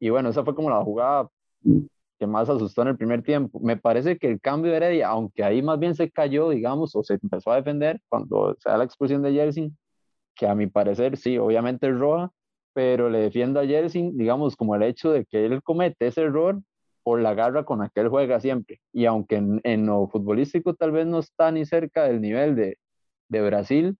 [0.00, 1.28] Y bueno, esa fue como la jugada
[2.18, 3.60] que más asustó en el primer tiempo.
[3.60, 7.04] Me parece que el cambio de Heredia, aunque ahí más bien se cayó, digamos, o
[7.04, 9.78] se empezó a defender cuando se da la expulsión de Jelsin,
[10.34, 12.32] que a mi parecer sí, obviamente es roja,
[12.72, 16.60] pero le defiendo a Jelsin, digamos, como el hecho de que él comete ese error
[17.02, 18.80] por la garra con la que él juega siempre.
[18.92, 22.78] Y aunque en, en, lo futbolístico tal vez no está ni cerca del nivel de,
[23.28, 23.98] de Brasil,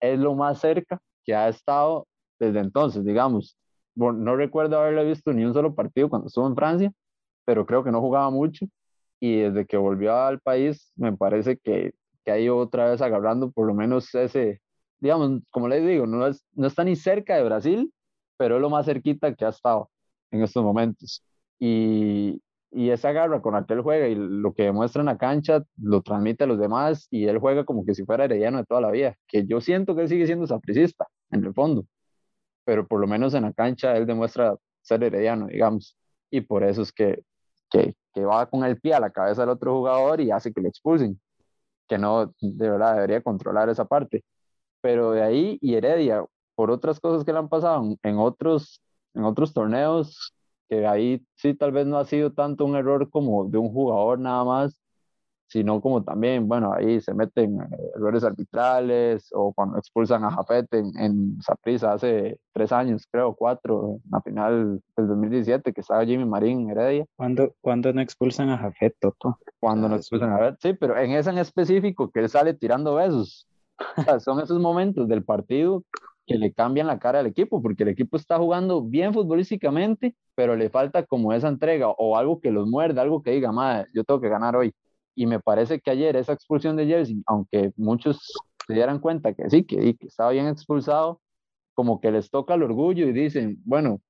[0.00, 2.06] es lo más cerca que ha estado
[2.38, 3.56] desde entonces, digamos.
[3.96, 6.92] no recuerdo haberle visto ni un solo partido cuando estuvo en Francia,
[7.44, 8.66] pero creo que no jugaba mucho
[9.20, 13.50] y desde que volvió al país me parece que, que ha ido otra vez agarrando
[13.52, 14.60] por lo menos ese,
[15.00, 17.92] digamos, como les digo, no, es, no está ni cerca de Brasil,
[18.36, 19.90] pero es lo más cerquita que ha estado
[20.30, 21.22] en estos momentos.
[21.66, 25.16] Y, y esa garra con la que él juega y lo que demuestra en la
[25.18, 28.64] cancha lo transmite a los demás y él juega como que si fuera herediano de
[28.64, 31.86] toda la vida, que yo siento que él sigue siendo sapricista en el fondo,
[32.64, 35.96] pero por lo menos en la cancha él demuestra ser herediano, digamos,
[36.30, 37.22] y por eso es que,
[37.70, 40.60] que, que va con el pie a la cabeza del otro jugador y hace que
[40.60, 41.20] lo expulsen,
[41.88, 44.24] que no, de verdad, debería controlar esa parte.
[44.80, 46.24] Pero de ahí y Heredia,
[46.54, 48.82] por otras cosas que le han pasado en otros,
[49.14, 50.34] en otros torneos,
[50.68, 54.18] que ahí sí tal vez no ha sido tanto un error como de un jugador
[54.18, 54.80] nada más,
[55.46, 60.66] sino como también, bueno, ahí se meten eh, errores arbitrales o cuando expulsan a Jafet
[60.74, 61.38] en, en
[61.82, 66.70] hace tres años, creo, cuatro, en la final del 2017, que estaba Jimmy Marín en
[66.70, 67.06] Heredia.
[67.16, 69.38] ¿Cuándo, ¿Cuándo, no expulsan a Jafet, Toto?
[69.60, 72.94] Cuando no expulsan a Jafet, sí, pero en ese en específico, que él sale tirando
[72.94, 73.46] besos.
[74.20, 75.84] son esos momentos del partido
[76.26, 80.56] que le cambian la cara al equipo, porque el equipo está jugando bien futbolísticamente, pero
[80.56, 84.04] le falta como esa entrega o algo que los muerde, algo que diga, madre, yo
[84.04, 84.74] tengo que ganar hoy.
[85.14, 88.32] Y me parece que ayer esa expulsión de Jersey, aunque muchos
[88.66, 91.20] se dieran cuenta que sí, que, estaba bien expulsado,
[91.74, 94.00] como que les toca el orgullo y dicen, bueno,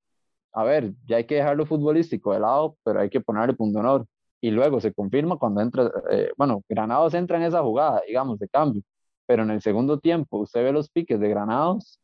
[0.53, 3.81] a ver, ya hay que dejar lo futbolístico de lado, pero hay que ponerle punto
[3.81, 4.07] honor.
[4.41, 8.49] Y luego se confirma cuando entra, eh, bueno, Granados entra en esa jugada, digamos, de
[8.49, 8.83] cambio,
[9.27, 11.99] pero en el segundo tiempo usted ve los piques de Granados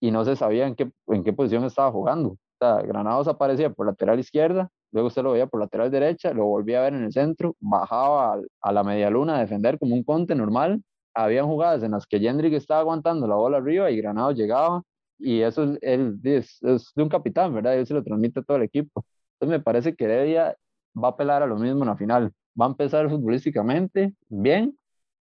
[0.00, 2.36] y no se sabía en qué, en qué posición estaba jugando.
[2.60, 6.80] O Granados aparecía por lateral izquierda, luego usted lo veía por lateral derecha, lo volvía
[6.80, 10.34] a ver en el centro, bajaba a, la media luna a defender como un conte
[10.34, 10.82] normal.
[11.14, 14.82] Habían jugadas en las que Jendrik estaba aguantando la bola arriba y Granados llegaba,
[15.18, 17.74] y eso es, él, es, es, de un capitán, ¿verdad?
[17.74, 19.04] Y él se lo transmite a todo el equipo.
[19.34, 20.56] Entonces me parece que Heredia
[20.96, 22.32] va a apelar a lo mismo en la final.
[22.60, 24.76] Va a empezar futbolísticamente bien,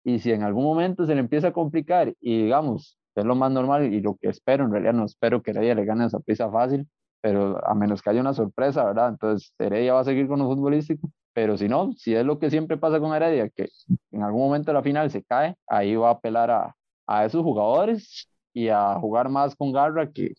[0.03, 3.51] y si en algún momento se le empieza a complicar y digamos, es lo más
[3.51, 6.49] normal y lo que espero, en realidad no espero que Heredia le gane esa prisa
[6.49, 6.88] fácil,
[7.21, 9.10] pero a menos que haya una sorpresa, ¿verdad?
[9.10, 12.49] Entonces Heredia va a seguir con lo futbolístico, pero si no, si es lo que
[12.49, 13.69] siempre pasa con Heredia, que
[14.12, 16.75] en algún momento de la final se cae, ahí va a apelar a,
[17.08, 20.34] a esos jugadores y a jugar más con garra que,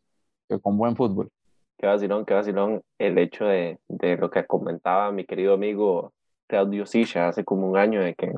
[0.48, 1.30] que con buen fútbol.
[1.78, 6.12] Qué vacilón, qué vacilón el hecho de, de lo que comentaba mi querido amigo
[6.46, 8.34] Claudio Sisha hace como un año de que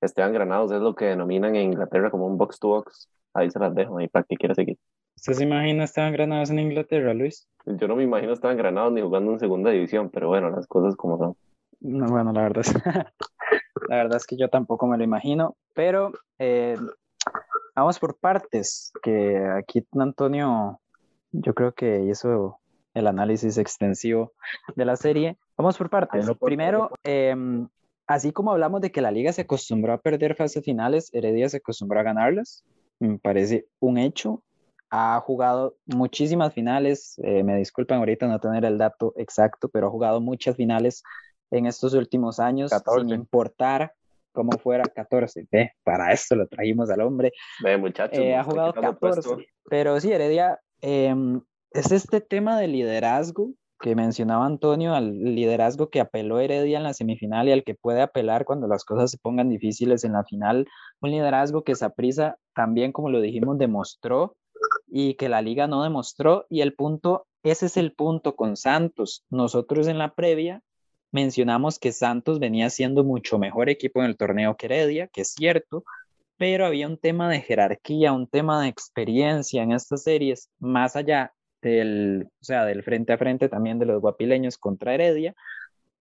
[0.00, 3.58] Esteban Granados es lo que denominan en Inglaterra como un box to box Ahí se
[3.58, 4.78] las dejo, ahí para que quiera seguir.
[5.16, 7.46] ¿Usted se imagina Esteban Granados en Inglaterra, Luis?
[7.66, 10.96] Yo no me imagino Esteban Granados ni jugando en segunda división, pero bueno, las cosas
[10.96, 11.36] como son.
[11.80, 12.74] No, bueno, la verdad es,
[13.88, 16.76] la verdad es que yo tampoco me lo imagino, pero eh,
[17.74, 20.80] vamos por partes, que aquí Antonio,
[21.30, 22.58] yo creo que hizo
[22.94, 24.32] el análisis extensivo
[24.76, 25.36] de la serie.
[25.56, 26.28] Vamos por partes.
[26.40, 27.68] Primero, em,
[28.06, 31.58] así como hablamos de que la liga se acostumbró a perder fases finales, Heredia se
[31.58, 32.64] acostumbró a ganarlas
[33.08, 34.42] me parece un hecho.
[34.90, 39.90] Ha jugado muchísimas finales, eh, me disculpan ahorita no tener el dato exacto, pero ha
[39.90, 41.02] jugado muchas finales
[41.50, 43.92] en estos últimos años, sin importar
[44.32, 45.46] cómo fuera 14.
[45.50, 47.32] Ve, para esto lo trajimos al hombre.
[47.62, 48.18] Ve, muchachos.
[48.18, 49.46] Eh, ha jugado 14.
[49.68, 56.00] Pero sí, Heredia, em, es este tema de liderazgo que mencionaba Antonio, al liderazgo que
[56.00, 59.48] apeló Heredia en la semifinal y al que puede apelar cuando las cosas se pongan
[59.48, 60.68] difíciles en la final,
[61.00, 64.36] un liderazgo que Saprisa también, como lo dijimos, demostró
[64.88, 69.24] y que la liga no demostró y el punto, ese es el punto con Santos.
[69.30, 70.62] Nosotros en la previa
[71.10, 75.32] mencionamos que Santos venía siendo mucho mejor equipo en el torneo que Heredia, que es
[75.32, 75.84] cierto,
[76.38, 81.32] pero había un tema de jerarquía, un tema de experiencia en estas series, más allá
[81.60, 85.34] del, o sea, del frente a frente también de los guapileños contra Heredia,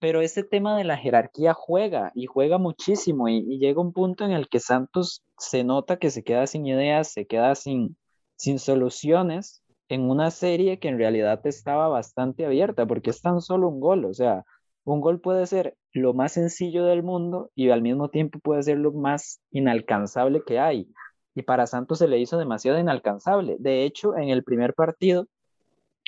[0.02, 4.32] pero ese tema de la jerarquía juega y juega muchísimo y, llega un punto en
[4.32, 7.96] el que Santos se nota que se queda sin ideas, se queda sin,
[8.36, 13.70] sin soluciones en una serie que en realidad estaba bastante abierta porque es tan solo
[13.70, 14.44] un gol, o sea,
[14.86, 18.80] un gol puede ser lo más sencillo del mundo y al mismo tiempo puede ser
[18.80, 20.88] lo más inalcanzable que hay.
[21.36, 23.56] Y para Santos se le hizo demasiado inalcanzable.
[23.60, 25.28] De hecho, en el primer partido,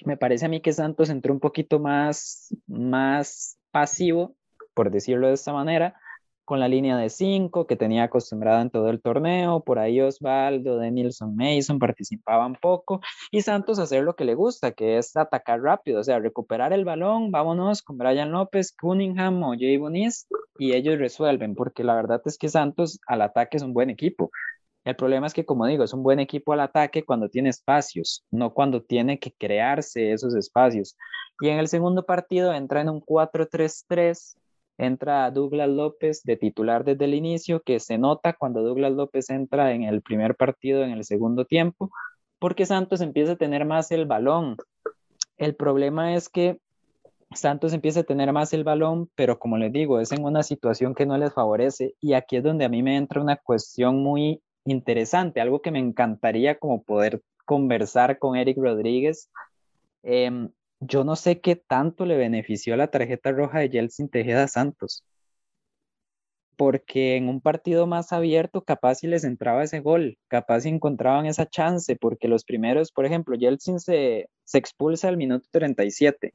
[0.03, 4.35] me parece a mí que Santos entró un poquito más, más pasivo,
[4.73, 5.99] por decirlo de esta manera,
[6.45, 9.63] con la línea de cinco que tenía acostumbrada en todo el torneo.
[9.63, 14.97] Por ahí Osvaldo, Denilson, Mason participaban poco y Santos hacer lo que le gusta, que
[14.97, 19.77] es atacar rápido, o sea, recuperar el balón, vámonos con Brian López, Cunningham o Jay
[19.77, 20.27] Bonis
[20.59, 24.31] y ellos resuelven, porque la verdad es que Santos al ataque es un buen equipo
[24.83, 28.25] El problema es que, como digo, es un buen equipo al ataque cuando tiene espacios,
[28.31, 30.97] no cuando tiene que crearse esos espacios.
[31.39, 34.35] Y en el segundo partido entra en un 4-3-3,
[34.77, 39.73] entra Douglas López de titular desde el inicio, que se nota cuando Douglas López entra
[39.73, 41.89] en el primer partido en el segundo tiempo,
[42.39, 44.57] porque Santos empieza a tener más el balón.
[45.37, 46.59] El problema es que
[47.33, 50.93] Santos empieza a tener más el balón, pero como les digo, es en una situación
[50.93, 54.41] que no les favorece y aquí es donde a mí me entra una cuestión muy
[54.65, 59.29] interesante, algo que me encantaría como poder conversar con Eric Rodríguez.
[60.03, 60.49] Em,
[60.79, 65.03] yo no sé qué tanto le benefició la tarjeta roja de Yeltsin Tejeda Santos,
[66.55, 71.25] porque en un partido más abierto capaz si les entraba ese gol, capaz si encontraban
[71.25, 76.33] esa chance, porque los primeros, por ejemplo, Yeltsin se, se expulsa al minuto 37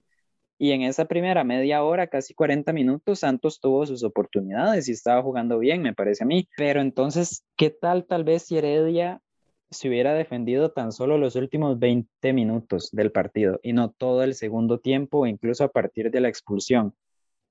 [0.59, 5.23] y en esa primera media hora, casi 40 minutos, Santos tuvo sus oportunidades y estaba
[5.23, 6.49] jugando bien, me parece a mí.
[6.57, 9.23] Pero entonces, ¿qué tal tal vez si Heredia
[9.71, 14.35] se hubiera defendido tan solo los últimos 20 minutos del partido y no todo el
[14.35, 16.93] segundo tiempo incluso a partir de la expulsión?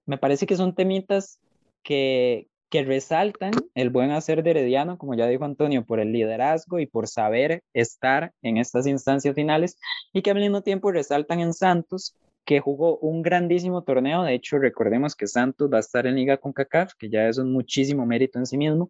[0.05, 1.39] Me parece que son temitas
[1.83, 6.79] que, que resaltan el buen hacer de Herediano, como ya dijo Antonio, por el liderazgo
[6.79, 9.77] y por saber estar en estas instancias finales
[10.11, 12.13] y que al mismo tiempo resaltan en Santos
[12.47, 14.23] que jugó un grandísimo torneo.
[14.23, 17.37] De hecho, recordemos que Santos va a estar en Liga con CACAF, que ya es
[17.37, 18.89] un muchísimo mérito en sí mismo,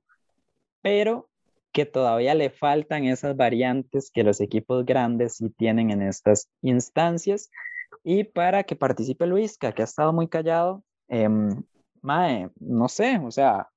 [0.83, 1.27] pero
[1.73, 7.49] que todavía le faltan esas variantes que los equipos grandes sí tienen en estas instancias.
[8.03, 11.63] Y para que participe Luis, que ha estado muy callado, em,
[12.03, 13.69] Mae, no sé, o sea,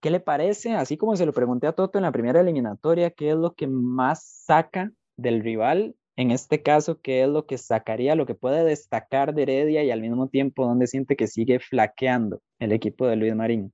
[0.00, 0.74] ¿qué le parece?
[0.74, 3.66] Así como se lo pregunté a Toto en la primera eliminatoria, ¿qué es lo que
[3.66, 8.64] más saca del rival en este caso, ¿qué es lo que sacaría, lo que puede
[8.64, 13.16] destacar de Heredia y al mismo tiempo donde siente que sigue flaqueando el equipo de
[13.16, 13.72] Luis Marín?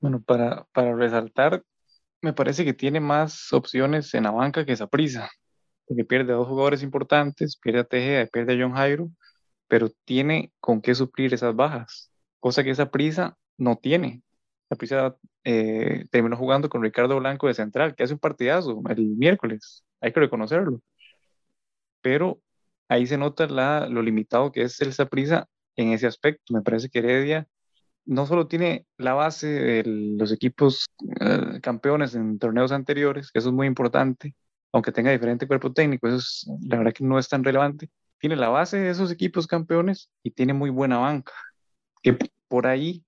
[0.00, 1.62] Bueno, para, resaltar,
[2.22, 5.28] me parece que tiene más opciones en la banca que esa prisa,
[5.86, 9.10] porque pierde a dos jugadores importantes, pierde a Tejeda, pierde a John Jairo,
[9.68, 14.22] pero tiene con qué suplir esas bajas, cosa que esa prisa no tiene.
[14.70, 19.04] La prisa eh, terminó jugando con Ricardo Blanco de central, que hace un partidazo el
[19.16, 20.80] miércoles, hay que reconocerlo
[22.04, 22.42] pero
[22.88, 26.52] ahí se nota la, lo limitado que es el Saprissa en ese aspecto.
[26.52, 27.48] Me parece que Heredia
[28.04, 30.86] no solo tiene la base de los equipos
[31.20, 34.34] eh, campeones en torneos anteriores, que eso es muy importante,
[34.72, 37.90] aunque tenga diferente cuerpo técnico, eso es, la verdad que no es tan relevante.
[38.18, 41.32] Tiene la base de esos equipos campeones y tiene muy buena banca.
[42.02, 43.04] Que por ahí,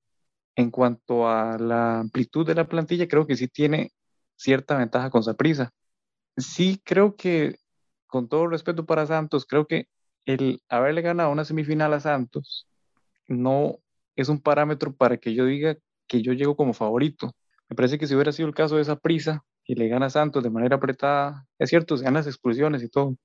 [0.57, 3.93] en cuanto a la amplitud de la plantilla, creo que sí tiene
[4.37, 5.71] cierta ventaja con Saprissa.
[6.39, 7.57] Sí creo que
[8.07, 9.89] con todo respeto para Santos, creo que
[10.27, 12.67] el haberle ganado una semifinal a Santos
[13.29, 13.79] no
[14.17, 17.33] es un parámetro para que yo diga que yo llego como favorito.
[17.69, 20.11] Me parece que si hubiera sido el caso de esa prisa y le gana a
[20.11, 23.17] Santos de manera apretada, es cierto, se ganan las expulsiones y todo,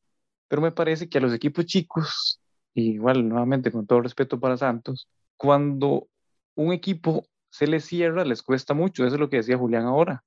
[0.48, 2.42] pero me parece que a los equipos chicos,
[2.74, 6.08] igual nuevamente con todo respeto para Santos, cuando
[6.56, 10.24] un equipo se les cierra, les cuesta mucho, eso es lo que decía Julián ahora.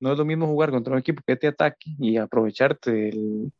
[0.00, 3.52] No es lo mismo jugar contra un equipo que te ataque y aprovecharte del,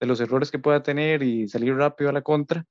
[0.00, 2.64] de los errores que pueda tener y salir rápido a la contra,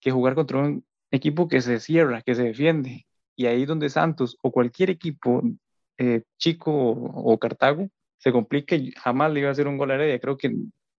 [0.00, 3.06] que jugar contra un equipo que se cierra, que se defiende.
[3.36, 5.42] Y ahí donde Santos o cualquier equipo
[5.98, 9.94] eh, chico o, Cartago se complica y jamás le iba a hacer un gol a
[9.94, 10.20] Heredia.
[10.20, 10.54] Creo que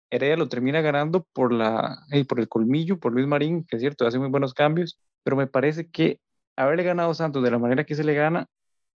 [0.10, 3.82] Heredia lo termina ganando por, la, eh, por el colmillo, por Luis Marín, que es
[3.82, 6.20] cierto, hace muy buenos cambios, pero me parece que
[6.56, 8.48] haberle ganado a Santos de la manera que se le gana,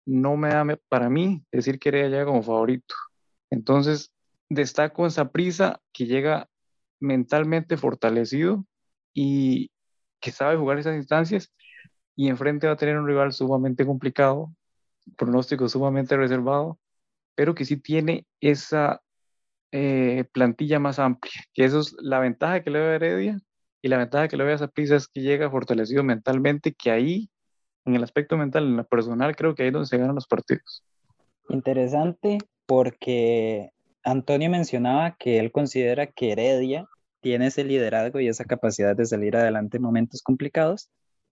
[0.07, 2.95] no me da para mí decir que Heredia llega como favorito.
[3.51, 4.12] Entonces,
[4.49, 6.49] destaco esa prisa que llega
[7.00, 8.64] mentalmente fortalecido
[9.12, 9.70] y
[10.20, 11.52] que sabe jugar esas instancias
[12.14, 14.54] y enfrente va a tener un rival sumamente complicado,
[15.16, 16.78] pronóstico sumamente reservado,
[17.34, 19.00] pero que sí tiene esa
[19.72, 23.40] eh, plantilla más amplia, que eso es la ventaja que le ve a Heredia
[23.82, 27.30] y la ventaja que le ve a Zapisa es que llega fortalecido mentalmente, que ahí,
[27.86, 30.26] en el aspecto mental, en lo personal, creo que ahí es donde se ganan los
[30.26, 30.84] partidos.
[31.48, 33.72] Interesante porque
[34.03, 36.86] Antonio mencionaba que él considera que Heredia
[37.20, 40.88] tiene ese liderazgo y esa capacidad de salir adelante en momentos complicados.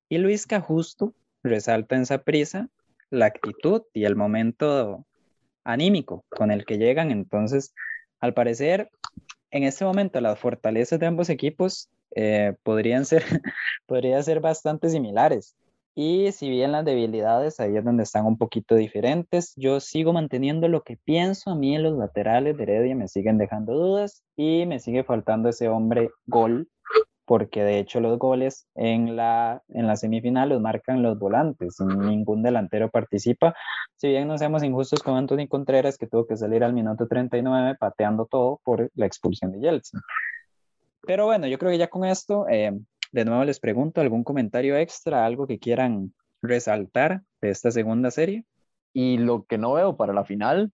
[0.08, 2.68] Y Luis Cajusto resalta en esa prisa
[3.10, 5.06] la actitud y el momento
[5.64, 7.10] anímico con el que llegan.
[7.10, 7.74] Entonces,
[8.20, 8.90] al parecer,
[9.50, 13.22] en este momento las fortalezas de ambos equipos eh, podrían, ser,
[13.86, 15.54] podrían ser bastante similares.
[16.00, 20.68] Y si bien las debilidades ahí es donde están un poquito diferentes, yo sigo manteniendo
[20.68, 21.50] lo que pienso.
[21.50, 25.48] A mí en los laterales de Heredia me siguen dejando dudas y me sigue faltando
[25.48, 26.68] ese hombre gol
[27.24, 32.44] porque de hecho los goles en la, en la semifinal los marcan los volantes, ningún
[32.44, 33.56] delantero participa.
[33.96, 37.74] Si bien no seamos injustos con Anthony Contreras, que tuvo que salir al minuto 39
[37.74, 40.00] pateando todo por la expulsión de Yeltsin.
[41.02, 42.70] Pero bueno, yo creo que ya con esto, eh,
[43.12, 48.44] de nuevo les pregunto, ¿algún comentario extra, algo que quieran resaltar de esta segunda serie?
[48.92, 50.72] Y lo que no veo para la final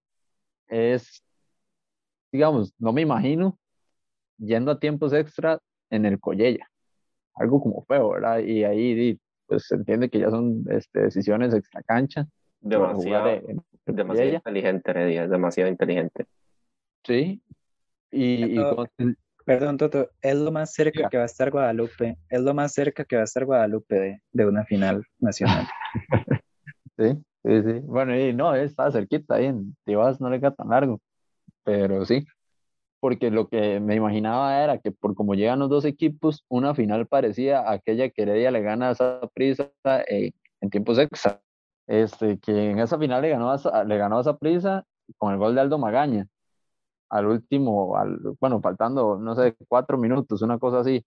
[0.68, 1.24] es,
[2.32, 3.58] digamos, no me imagino
[4.38, 5.60] yendo a tiempos extra
[5.90, 6.68] en el Collella.
[7.34, 8.38] Algo como feo, ¿verdad?
[8.38, 12.26] Y ahí pues se entiende que ya son este, decisiones extra cancha.
[12.60, 13.40] Demasiado,
[13.86, 16.26] demasiado inteligente, Heredia, demasiado inteligente.
[17.04, 17.42] Sí.
[18.10, 18.56] Y,
[19.44, 23.04] Perdón, Toto, es lo más cerca que va a estar Guadalupe, es lo más cerca
[23.04, 25.66] que va a estar Guadalupe de, de una final nacional.
[26.98, 27.80] sí, sí, sí.
[27.82, 31.00] Bueno, y no, está cerquita ahí en Tibas, no le queda tan largo,
[31.62, 32.26] pero sí
[33.04, 37.06] porque lo que me imaginaba era que por como llegan los dos equipos, una final
[37.06, 39.70] parecía a aquella que Heredia le gana a esa prisa
[40.08, 40.30] eh,
[40.62, 41.38] en tiempos extra.
[41.86, 44.86] Este, que en esa final le ganó a, le ganó a esa prisa
[45.18, 46.26] con el gol de Aldo Magaña.
[47.14, 51.04] Al último, al, bueno, faltando, no sé, cuatro minutos, una cosa así.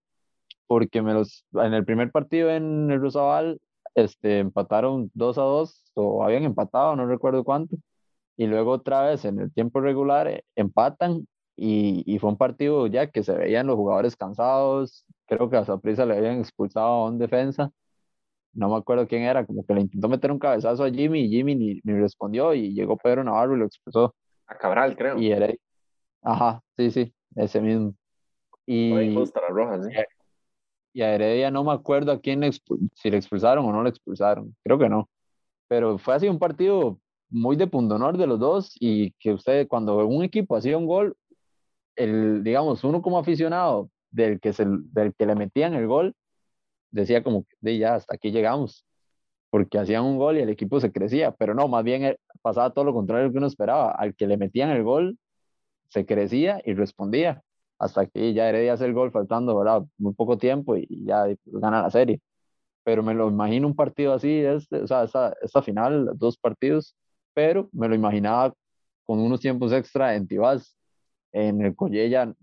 [0.68, 3.60] Porque me los, en el primer partido en el Rosabal
[3.95, 7.78] este, empataron 2 a 2, o habían empatado, no recuerdo cuánto.
[8.38, 11.28] Y luego otra vez en el tiempo regular eh, empatan
[11.58, 16.05] y, fue un partido ya que se veían los jugadores cansados, creo que a Saprissa
[16.05, 17.72] le habían expulsado a un defensa,
[18.53, 21.30] no me acuerdo quién era, como que le intentó meter un cabezazo a Jimmy y
[21.30, 24.16] Jimmy ni, ni respondió y llegó Pedro Navarro y lo expulsó.
[24.47, 25.18] A Cabral, creo.
[25.18, 25.47] Y era,
[26.22, 27.93] ajá, sí, sí, ese mismo.
[28.65, 29.89] Y, la roja, ¿sí?
[30.97, 34.55] y a Heredia no me acuerdo a quién si le expulsaron o no le expulsaron,
[34.63, 35.07] creo que no.
[35.68, 36.99] Pero fue así un partido
[37.30, 41.15] muy de pundonor de los dos y que usted cuando un equipo hacía un gol,
[41.95, 46.15] el, digamos, uno como aficionado del que, se, del que le metían el gol,
[46.91, 48.86] decía como, de ya, hasta aquí llegamos,
[49.51, 52.74] porque hacían un gol y el equipo se crecía, pero no, más bien eh, pasaba
[52.74, 55.18] todo lo contrario que uno esperaba, al que le metían el gol,
[55.89, 57.41] se crecía y respondía,
[57.79, 59.83] hasta que ya Heredia hace el gol faltando, ¿verdad?
[59.97, 62.21] Muy poco tiempo y ya gana la serie.
[62.83, 66.95] Pero me lo imagino un partido así, este, o sea, esta, esta final, dos partidos,
[67.33, 68.53] pero me lo imaginaba
[69.05, 70.75] con unos tiempos extra en Tibás,
[71.33, 72.33] en el Collella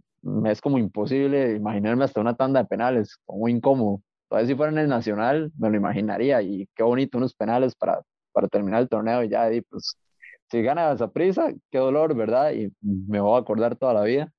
[0.47, 4.03] es como imposible imaginarme hasta una tanda de penales, como incómodo.
[4.29, 8.03] Todavía si fuera en el Nacional me lo imaginaría y qué bonito unos penales para,
[8.33, 9.99] para terminar el torneo y ya, y pues
[10.51, 12.53] si gana esa prisa, qué dolor, ¿verdad?
[12.53, 14.33] Y me voy a acordar toda la vida.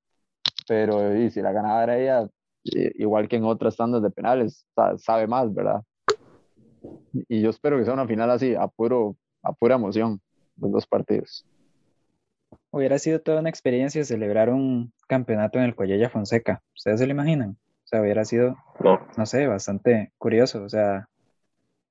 [0.68, 2.28] Pero y si la ganaba era ella,
[2.64, 4.66] igual que en otras tandas de penales,
[4.98, 5.82] sabe más, ¿verdad?
[7.28, 10.20] Y yo espero que sea una final así, a, puro, a pura emoción,
[10.56, 11.46] los dos partidos.
[12.70, 16.62] Hubiera sido toda una experiencia celebrar un campeonato en el Coyella Fonseca.
[16.74, 17.56] ¿Ustedes se lo imaginan?
[17.84, 18.56] O sea, hubiera sido,
[19.16, 20.62] no, sé, bastante curioso.
[20.62, 21.08] O sea,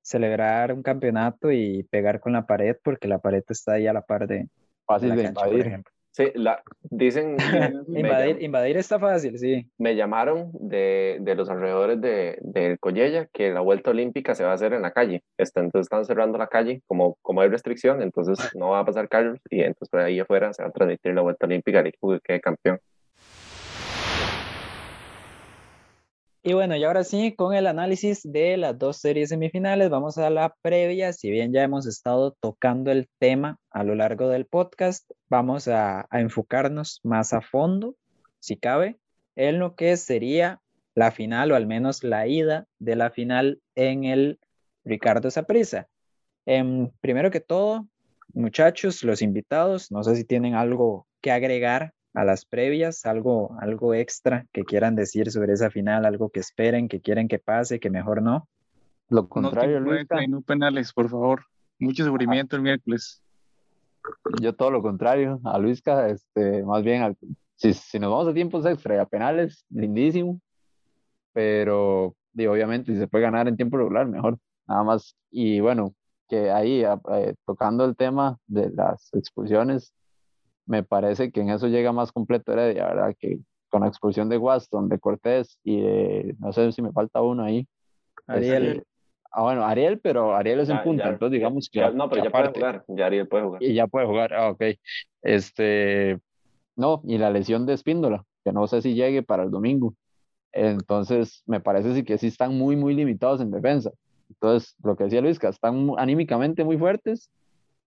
[0.06, 4.02] celebrar un campeonato y pegar con la pared porque la pared está ahí a la
[4.02, 4.48] par de,
[4.86, 5.82] Fácil de invadir.
[6.12, 7.36] Sí, la, dicen...
[7.88, 9.68] invadir, invadir está fácil, sí.
[9.78, 14.52] Me llamaron de, de los alrededores de, de Collella que la vuelta olímpica se va
[14.52, 15.24] a hacer en la calle.
[15.36, 19.08] Este, entonces están cerrando la calle, como, como hay restricción, entonces no va a pasar
[19.08, 22.12] carros y entonces por ahí afuera se va a transmitir la vuelta olímpica al equipo
[22.12, 22.78] que quede campeón.
[26.48, 30.30] Y bueno, y ahora sí, con el análisis de las dos series semifinales, vamos a
[30.30, 31.12] la previa.
[31.12, 36.06] Si bien ya hemos estado tocando el tema a lo largo del podcast, vamos a,
[36.12, 37.96] enfocarnos más a fondo,
[38.38, 38.96] si cabe,
[39.34, 40.60] en lo que sería
[40.94, 44.38] la final o al menos la ida de la final en el
[44.84, 45.88] Ricardo Saprissa.
[46.44, 47.88] Em, primero que todo,
[48.34, 53.92] muchachos, los invitados, no sé si tienen algo que agregar a las previas, algo, algo
[53.92, 57.90] extra que quieran decir sobre esa final, algo que esperen, que quieren que pase, que
[57.90, 58.48] mejor no.
[59.10, 59.92] Lo contrario, no
[60.26, 61.42] No penales, por favor.
[61.78, 63.22] Mucho sufrimiento el miércoles.
[64.40, 67.14] Yo todo lo contrario, a Luisca, este, más bien,
[67.56, 70.40] si, si, nos vamos a tiempos extra y a penales, lindísimo,
[71.34, 75.14] pero y obviamente si se puede ganar en tiempo regular, mejor, nada más.
[75.30, 75.92] Y bueno,
[76.28, 79.92] que ahí, eh, tocando el tema de las expulsiones,
[80.66, 83.14] me parece que en eso llega más completo Heredia, ¿verdad?
[83.18, 83.38] Que
[83.68, 85.80] con la expulsión de Waston, de Cortés y
[86.38, 87.66] no sé si me falta uno ahí.
[88.26, 88.66] Ariel.
[88.66, 88.84] Este,
[89.30, 91.80] ah, bueno, Ariel, pero Ariel es en punta, entonces digamos que.
[91.92, 93.62] no, pero ya puede jugar, ya Ariel puede jugar.
[93.62, 94.62] Y ya puede jugar, ah, ok.
[95.22, 96.18] Este,
[96.76, 99.94] no, y la lesión de Espíndola, que no sé si llegue para el domingo.
[100.52, 103.90] Entonces, me parece sí que sí están muy, muy limitados en defensa.
[104.30, 107.30] Entonces, lo que decía Luis, que están anímicamente muy fuertes,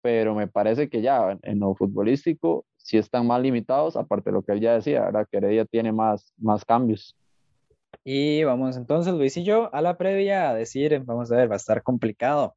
[0.04, 4.42] pero me parece que ya en lo futbolístico sí están más limitados, aparte de lo
[4.42, 5.26] que él ya decía, ¿verdad?
[5.30, 7.16] que Heredia tiene más, más cambios.
[8.04, 11.54] Y vamos entonces, Luis y yo, a la previa a decir, vamos a ver, va
[11.54, 12.54] a estar complicado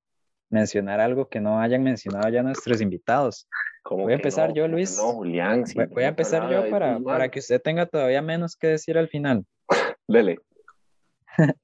[0.49, 3.47] mencionar algo que no hayan mencionado ya nuestros invitados.
[3.89, 4.97] Voy a empezar yo, Luis.
[4.97, 5.63] No, Julián.
[5.91, 9.45] voy, a empezar yo para, para que usted tenga todavía menos que decir al final.
[10.05, 10.37] Dele.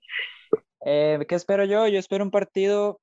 [0.86, 1.90] eh, ¿Qué espero yo?
[1.90, 3.02] Yo espero un partido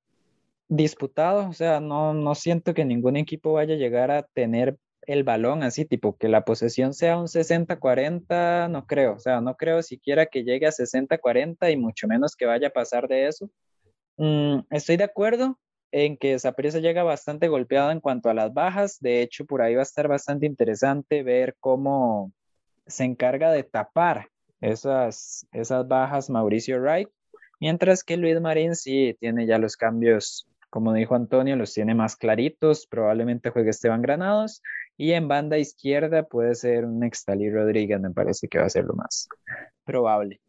[0.71, 5.25] disputado, o sea, no, no siento que ningún equipo vaya a llegar a tener el
[5.25, 9.83] balón así, tipo que la posesión sea un 60-40, no creo, o sea, no creo
[9.83, 13.49] siquiera que llegue a 60-40 y mucho menos que vaya a pasar de eso.
[14.15, 15.59] Mm, estoy de acuerdo
[15.91, 19.75] en que Saprissa llega bastante golpeado en cuanto a las bajas, de hecho por ahí
[19.75, 22.31] va a estar bastante interesante ver cómo
[22.87, 24.29] se encarga de tapar
[24.61, 27.09] esas, esas bajas Mauricio Wright,
[27.59, 32.15] mientras que Luis Marín sí tiene ya los cambios como dijo Antonio, los tiene más
[32.15, 34.63] claritos, probablemente juegue Esteban Granados,
[34.97, 38.85] y en banda izquierda puede ser un Nextali Rodríguez, me parece que va a ser
[38.85, 39.27] lo más
[39.83, 40.39] probable.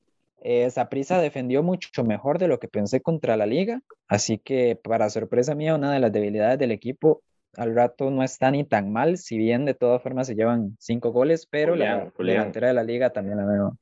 [0.40, 5.10] Esa prisa defendió mucho mejor de lo que pensé contra la liga, así que para
[5.10, 7.22] sorpresa mía, una de las debilidades del equipo
[7.56, 11.10] al rato no está ni tan mal, si bien de todas formas se llevan cinco
[11.10, 13.76] goles, pero la delantera de la liga también la veo.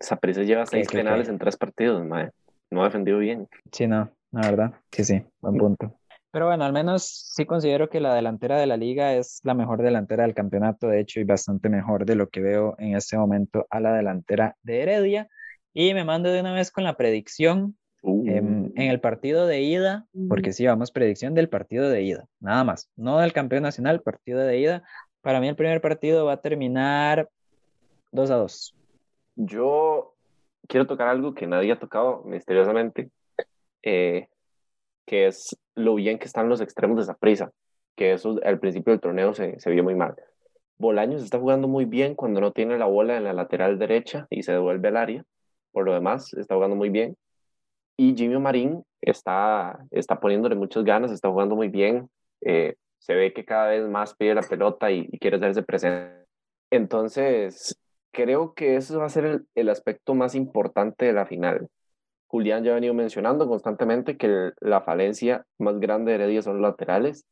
[0.00, 3.48] Esa prisa lleva seis penales en tres partidos, no ha defendido bien.
[3.70, 5.98] Sí, no, la verdad, sí, sí, buen punto.
[6.30, 9.82] Pero bueno, al menos sí considero que la delantera de la liga es la mejor
[9.82, 13.68] delantera del campeonato, de hecho, y bastante mejor de lo que veo en este momento
[13.70, 15.28] a la delantera de Heredia.
[15.72, 18.72] Y me mando de una vez con la predicción en, uh.
[18.74, 23.18] el partido de ida, porque sí, vamos, predicción del partido de ida, nada más, no
[23.18, 24.82] del campeón nacional, partido de ida.
[25.20, 27.28] Para mí el primer partido va a terminar
[28.10, 28.74] 2 a 2.
[29.36, 30.14] Yo
[30.66, 33.10] quiero tocar algo que nadie ha tocado misteriosamente,
[33.84, 34.28] eh,
[35.06, 37.52] que es lo bien que están los extremos de esa prisa,
[37.96, 40.14] que eso al principio del torneo se, se vio muy mal.
[40.78, 44.42] Bolaños está jugando muy bien cuando no tiene la bola en la lateral derecha y
[44.42, 45.24] se devuelve al área.
[45.72, 47.16] Por lo demás, está jugando muy bien.
[47.96, 52.10] Y Jimmy Marín está, está poniéndole muchas ganas, está jugando muy bien.
[52.40, 56.26] Eh, se ve que cada vez más pide la pelota y, quiere hacerse presente.
[56.70, 57.76] Entonces,
[58.12, 61.68] creo que eso va a ser el aspecto más importante de la final.
[62.34, 66.68] Julián ya ha venido mencionando constantemente que la falencia más grande de Heredia son los
[66.68, 67.24] laterales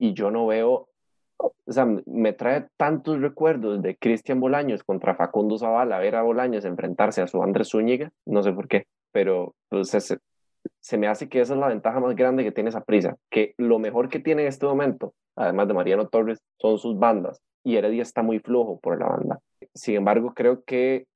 [0.00, 0.88] y yo no veo,
[1.36, 6.64] o sea, me trae tantos recuerdos de Cristian Bolaños contra Facundo Zavala, ver a Bolaños
[6.64, 11.28] enfrentarse a su Andrés Zúñiga, no sé por qué, pero pues, se, se, me hace
[11.28, 14.18] que esa es la ventaja más grande que tiene esa prisa, que lo mejor que
[14.18, 18.40] tiene en este momento, además de Mariano Torres, son sus bandas y Heredia está muy
[18.40, 19.38] flojo por la banda.
[19.72, 21.06] Sin embargo, creo que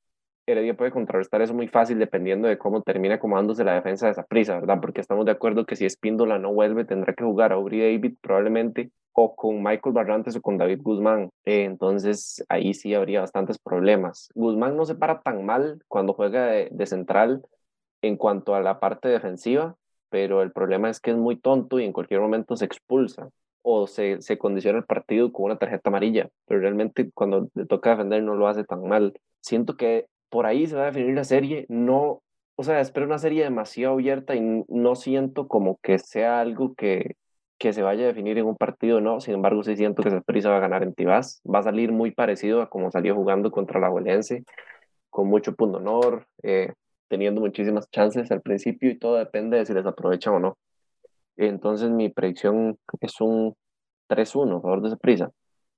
[0.47, 4.25] Heredia puede contrarrestar eso muy fácil dependiendo de cómo termine acomodándose la defensa de esa
[4.25, 4.79] prisa, ¿verdad?
[4.81, 8.17] Porque estamos de acuerdo que si Espíndola no vuelve, tendrá que jugar a Aubrey David
[8.21, 11.31] probablemente o con Michael Barrantes o con David Guzmán.
[11.45, 14.29] Eh, entonces ahí sí habría bastantes problemas.
[14.35, 17.43] Guzmán no se para tan mal cuando juega de, central
[18.03, 19.75] en cuanto a la parte defensiva,
[20.11, 23.31] pero el problema es que es muy tonto y en cualquier momento se expulsa
[23.63, 27.91] o se, se condiciona el partido con una tarjeta amarilla, pero realmente cuando le toca
[27.91, 29.19] defender no lo hace tan mal.
[29.41, 31.67] Siento que por ahí se va a definir la serie.
[31.69, 32.23] No,
[32.57, 37.17] o sea, espero una serie demasiado abierta y no siento como que sea algo que,
[37.59, 39.21] que se vaya a definir en un partido, no.
[39.21, 41.41] Sin embargo, sí siento que Prisa va a ganar en Tibás.
[41.45, 44.45] Va a salir muy parecido a como salió jugando contra la Huelense,
[45.11, 46.73] con mucho punto honor, eh,
[47.09, 50.59] teniendo muchísimas chances al principio y todo depende de si les aprovechan o no.
[51.37, 53.55] Entonces, mi predicción es un
[54.09, 55.31] 3-1 a favor de Prisa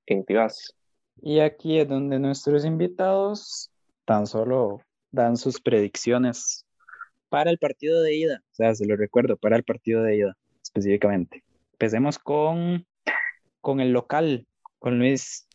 [0.07, 0.75] en Tibás.
[1.21, 3.71] Y aquí es donde nuestros invitados
[4.09, 4.81] tan solo
[5.11, 6.65] dan sus predicciones
[7.29, 8.43] para el partido de ida.
[8.53, 11.45] O sea, se lo recuerdo, para el partido de ida específicamente.
[11.73, 12.87] Empecemos con,
[13.61, 14.47] con el local,
[14.79, 15.47] con Luis.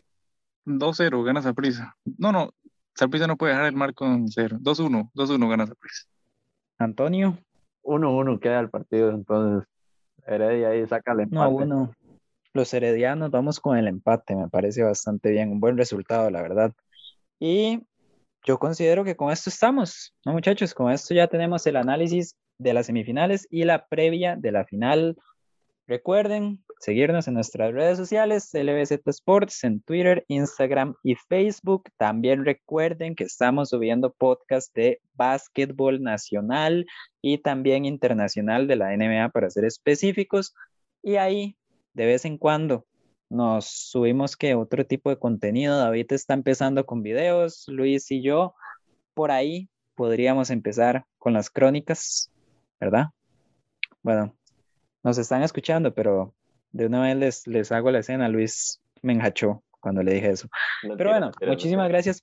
[0.67, 1.97] 2-0, gana Saprisa.
[2.05, 2.53] No, no,
[2.93, 4.59] Saprisa no puede dejar el marco en 0.
[4.61, 6.03] 2-1, 2-1 gana Saprisa.
[6.77, 7.39] Antonio.
[7.81, 9.67] 1-1 queda el partido, entonces
[10.27, 11.35] Heredia ahí saca el empate.
[11.35, 11.91] No, uno.
[12.53, 16.71] Los heredianos vamos con el empate, me parece bastante bien, un buen resultado, la verdad.
[17.39, 17.81] Y
[18.45, 20.73] yo considero que con esto estamos, ¿no, muchachos?
[20.73, 25.17] Con esto ya tenemos el análisis de las semifinales y la previa de la final.
[25.87, 31.89] Recuerden seguirnos en nuestras redes sociales, LBZ Sports, en Twitter, Instagram y Facebook.
[31.97, 36.85] También recuerden que estamos subiendo podcast de básquetbol nacional
[37.21, 40.53] y también internacional de la NBA para ser específicos.
[41.01, 41.55] Y ahí,
[41.93, 42.85] de vez en cuando,
[43.29, 45.77] nos subimos que otro tipo de contenido.
[45.77, 48.55] David está empezando con videos, Luis y yo.
[49.13, 52.31] Por ahí podríamos empezar con las crónicas,
[52.79, 53.07] ¿verdad?
[54.01, 54.35] Bueno,
[55.03, 56.33] nos están escuchando, pero
[56.71, 58.29] de una vez les, les hago la escena.
[58.29, 60.47] Luis me enjachó cuando le dije eso.
[60.97, 62.21] pero bueno, muchísimas gracias.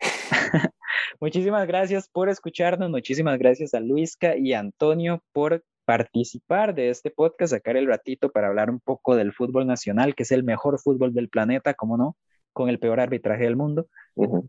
[1.20, 7.52] Muchísimas gracias por escucharnos, muchísimas gracias a Luisca y Antonio por participar de este podcast,
[7.52, 11.14] sacar el ratito para hablar un poco del fútbol nacional, que es el mejor fútbol
[11.14, 12.16] del planeta, como no,
[12.52, 13.86] con el peor arbitraje del mundo.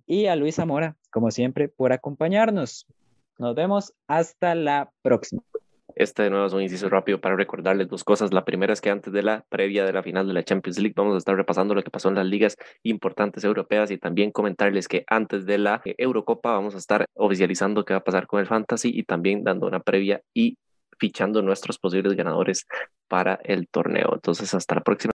[0.05, 2.87] Y a Luis Zamora, como siempre, por acompañarnos.
[3.37, 5.43] Nos vemos hasta la próxima.
[5.95, 8.31] Este de nuevo es un inciso rápido para recordarles dos cosas.
[8.33, 10.93] La primera es que antes de la previa de la final de la Champions League
[10.95, 14.87] vamos a estar repasando lo que pasó en las ligas importantes europeas y también comentarles
[14.87, 18.45] que antes de la Eurocopa vamos a estar oficializando qué va a pasar con el
[18.45, 20.57] Fantasy y también dando una previa y
[20.99, 22.65] fichando nuestros posibles ganadores
[23.07, 24.11] para el torneo.
[24.13, 25.11] Entonces, hasta la próxima.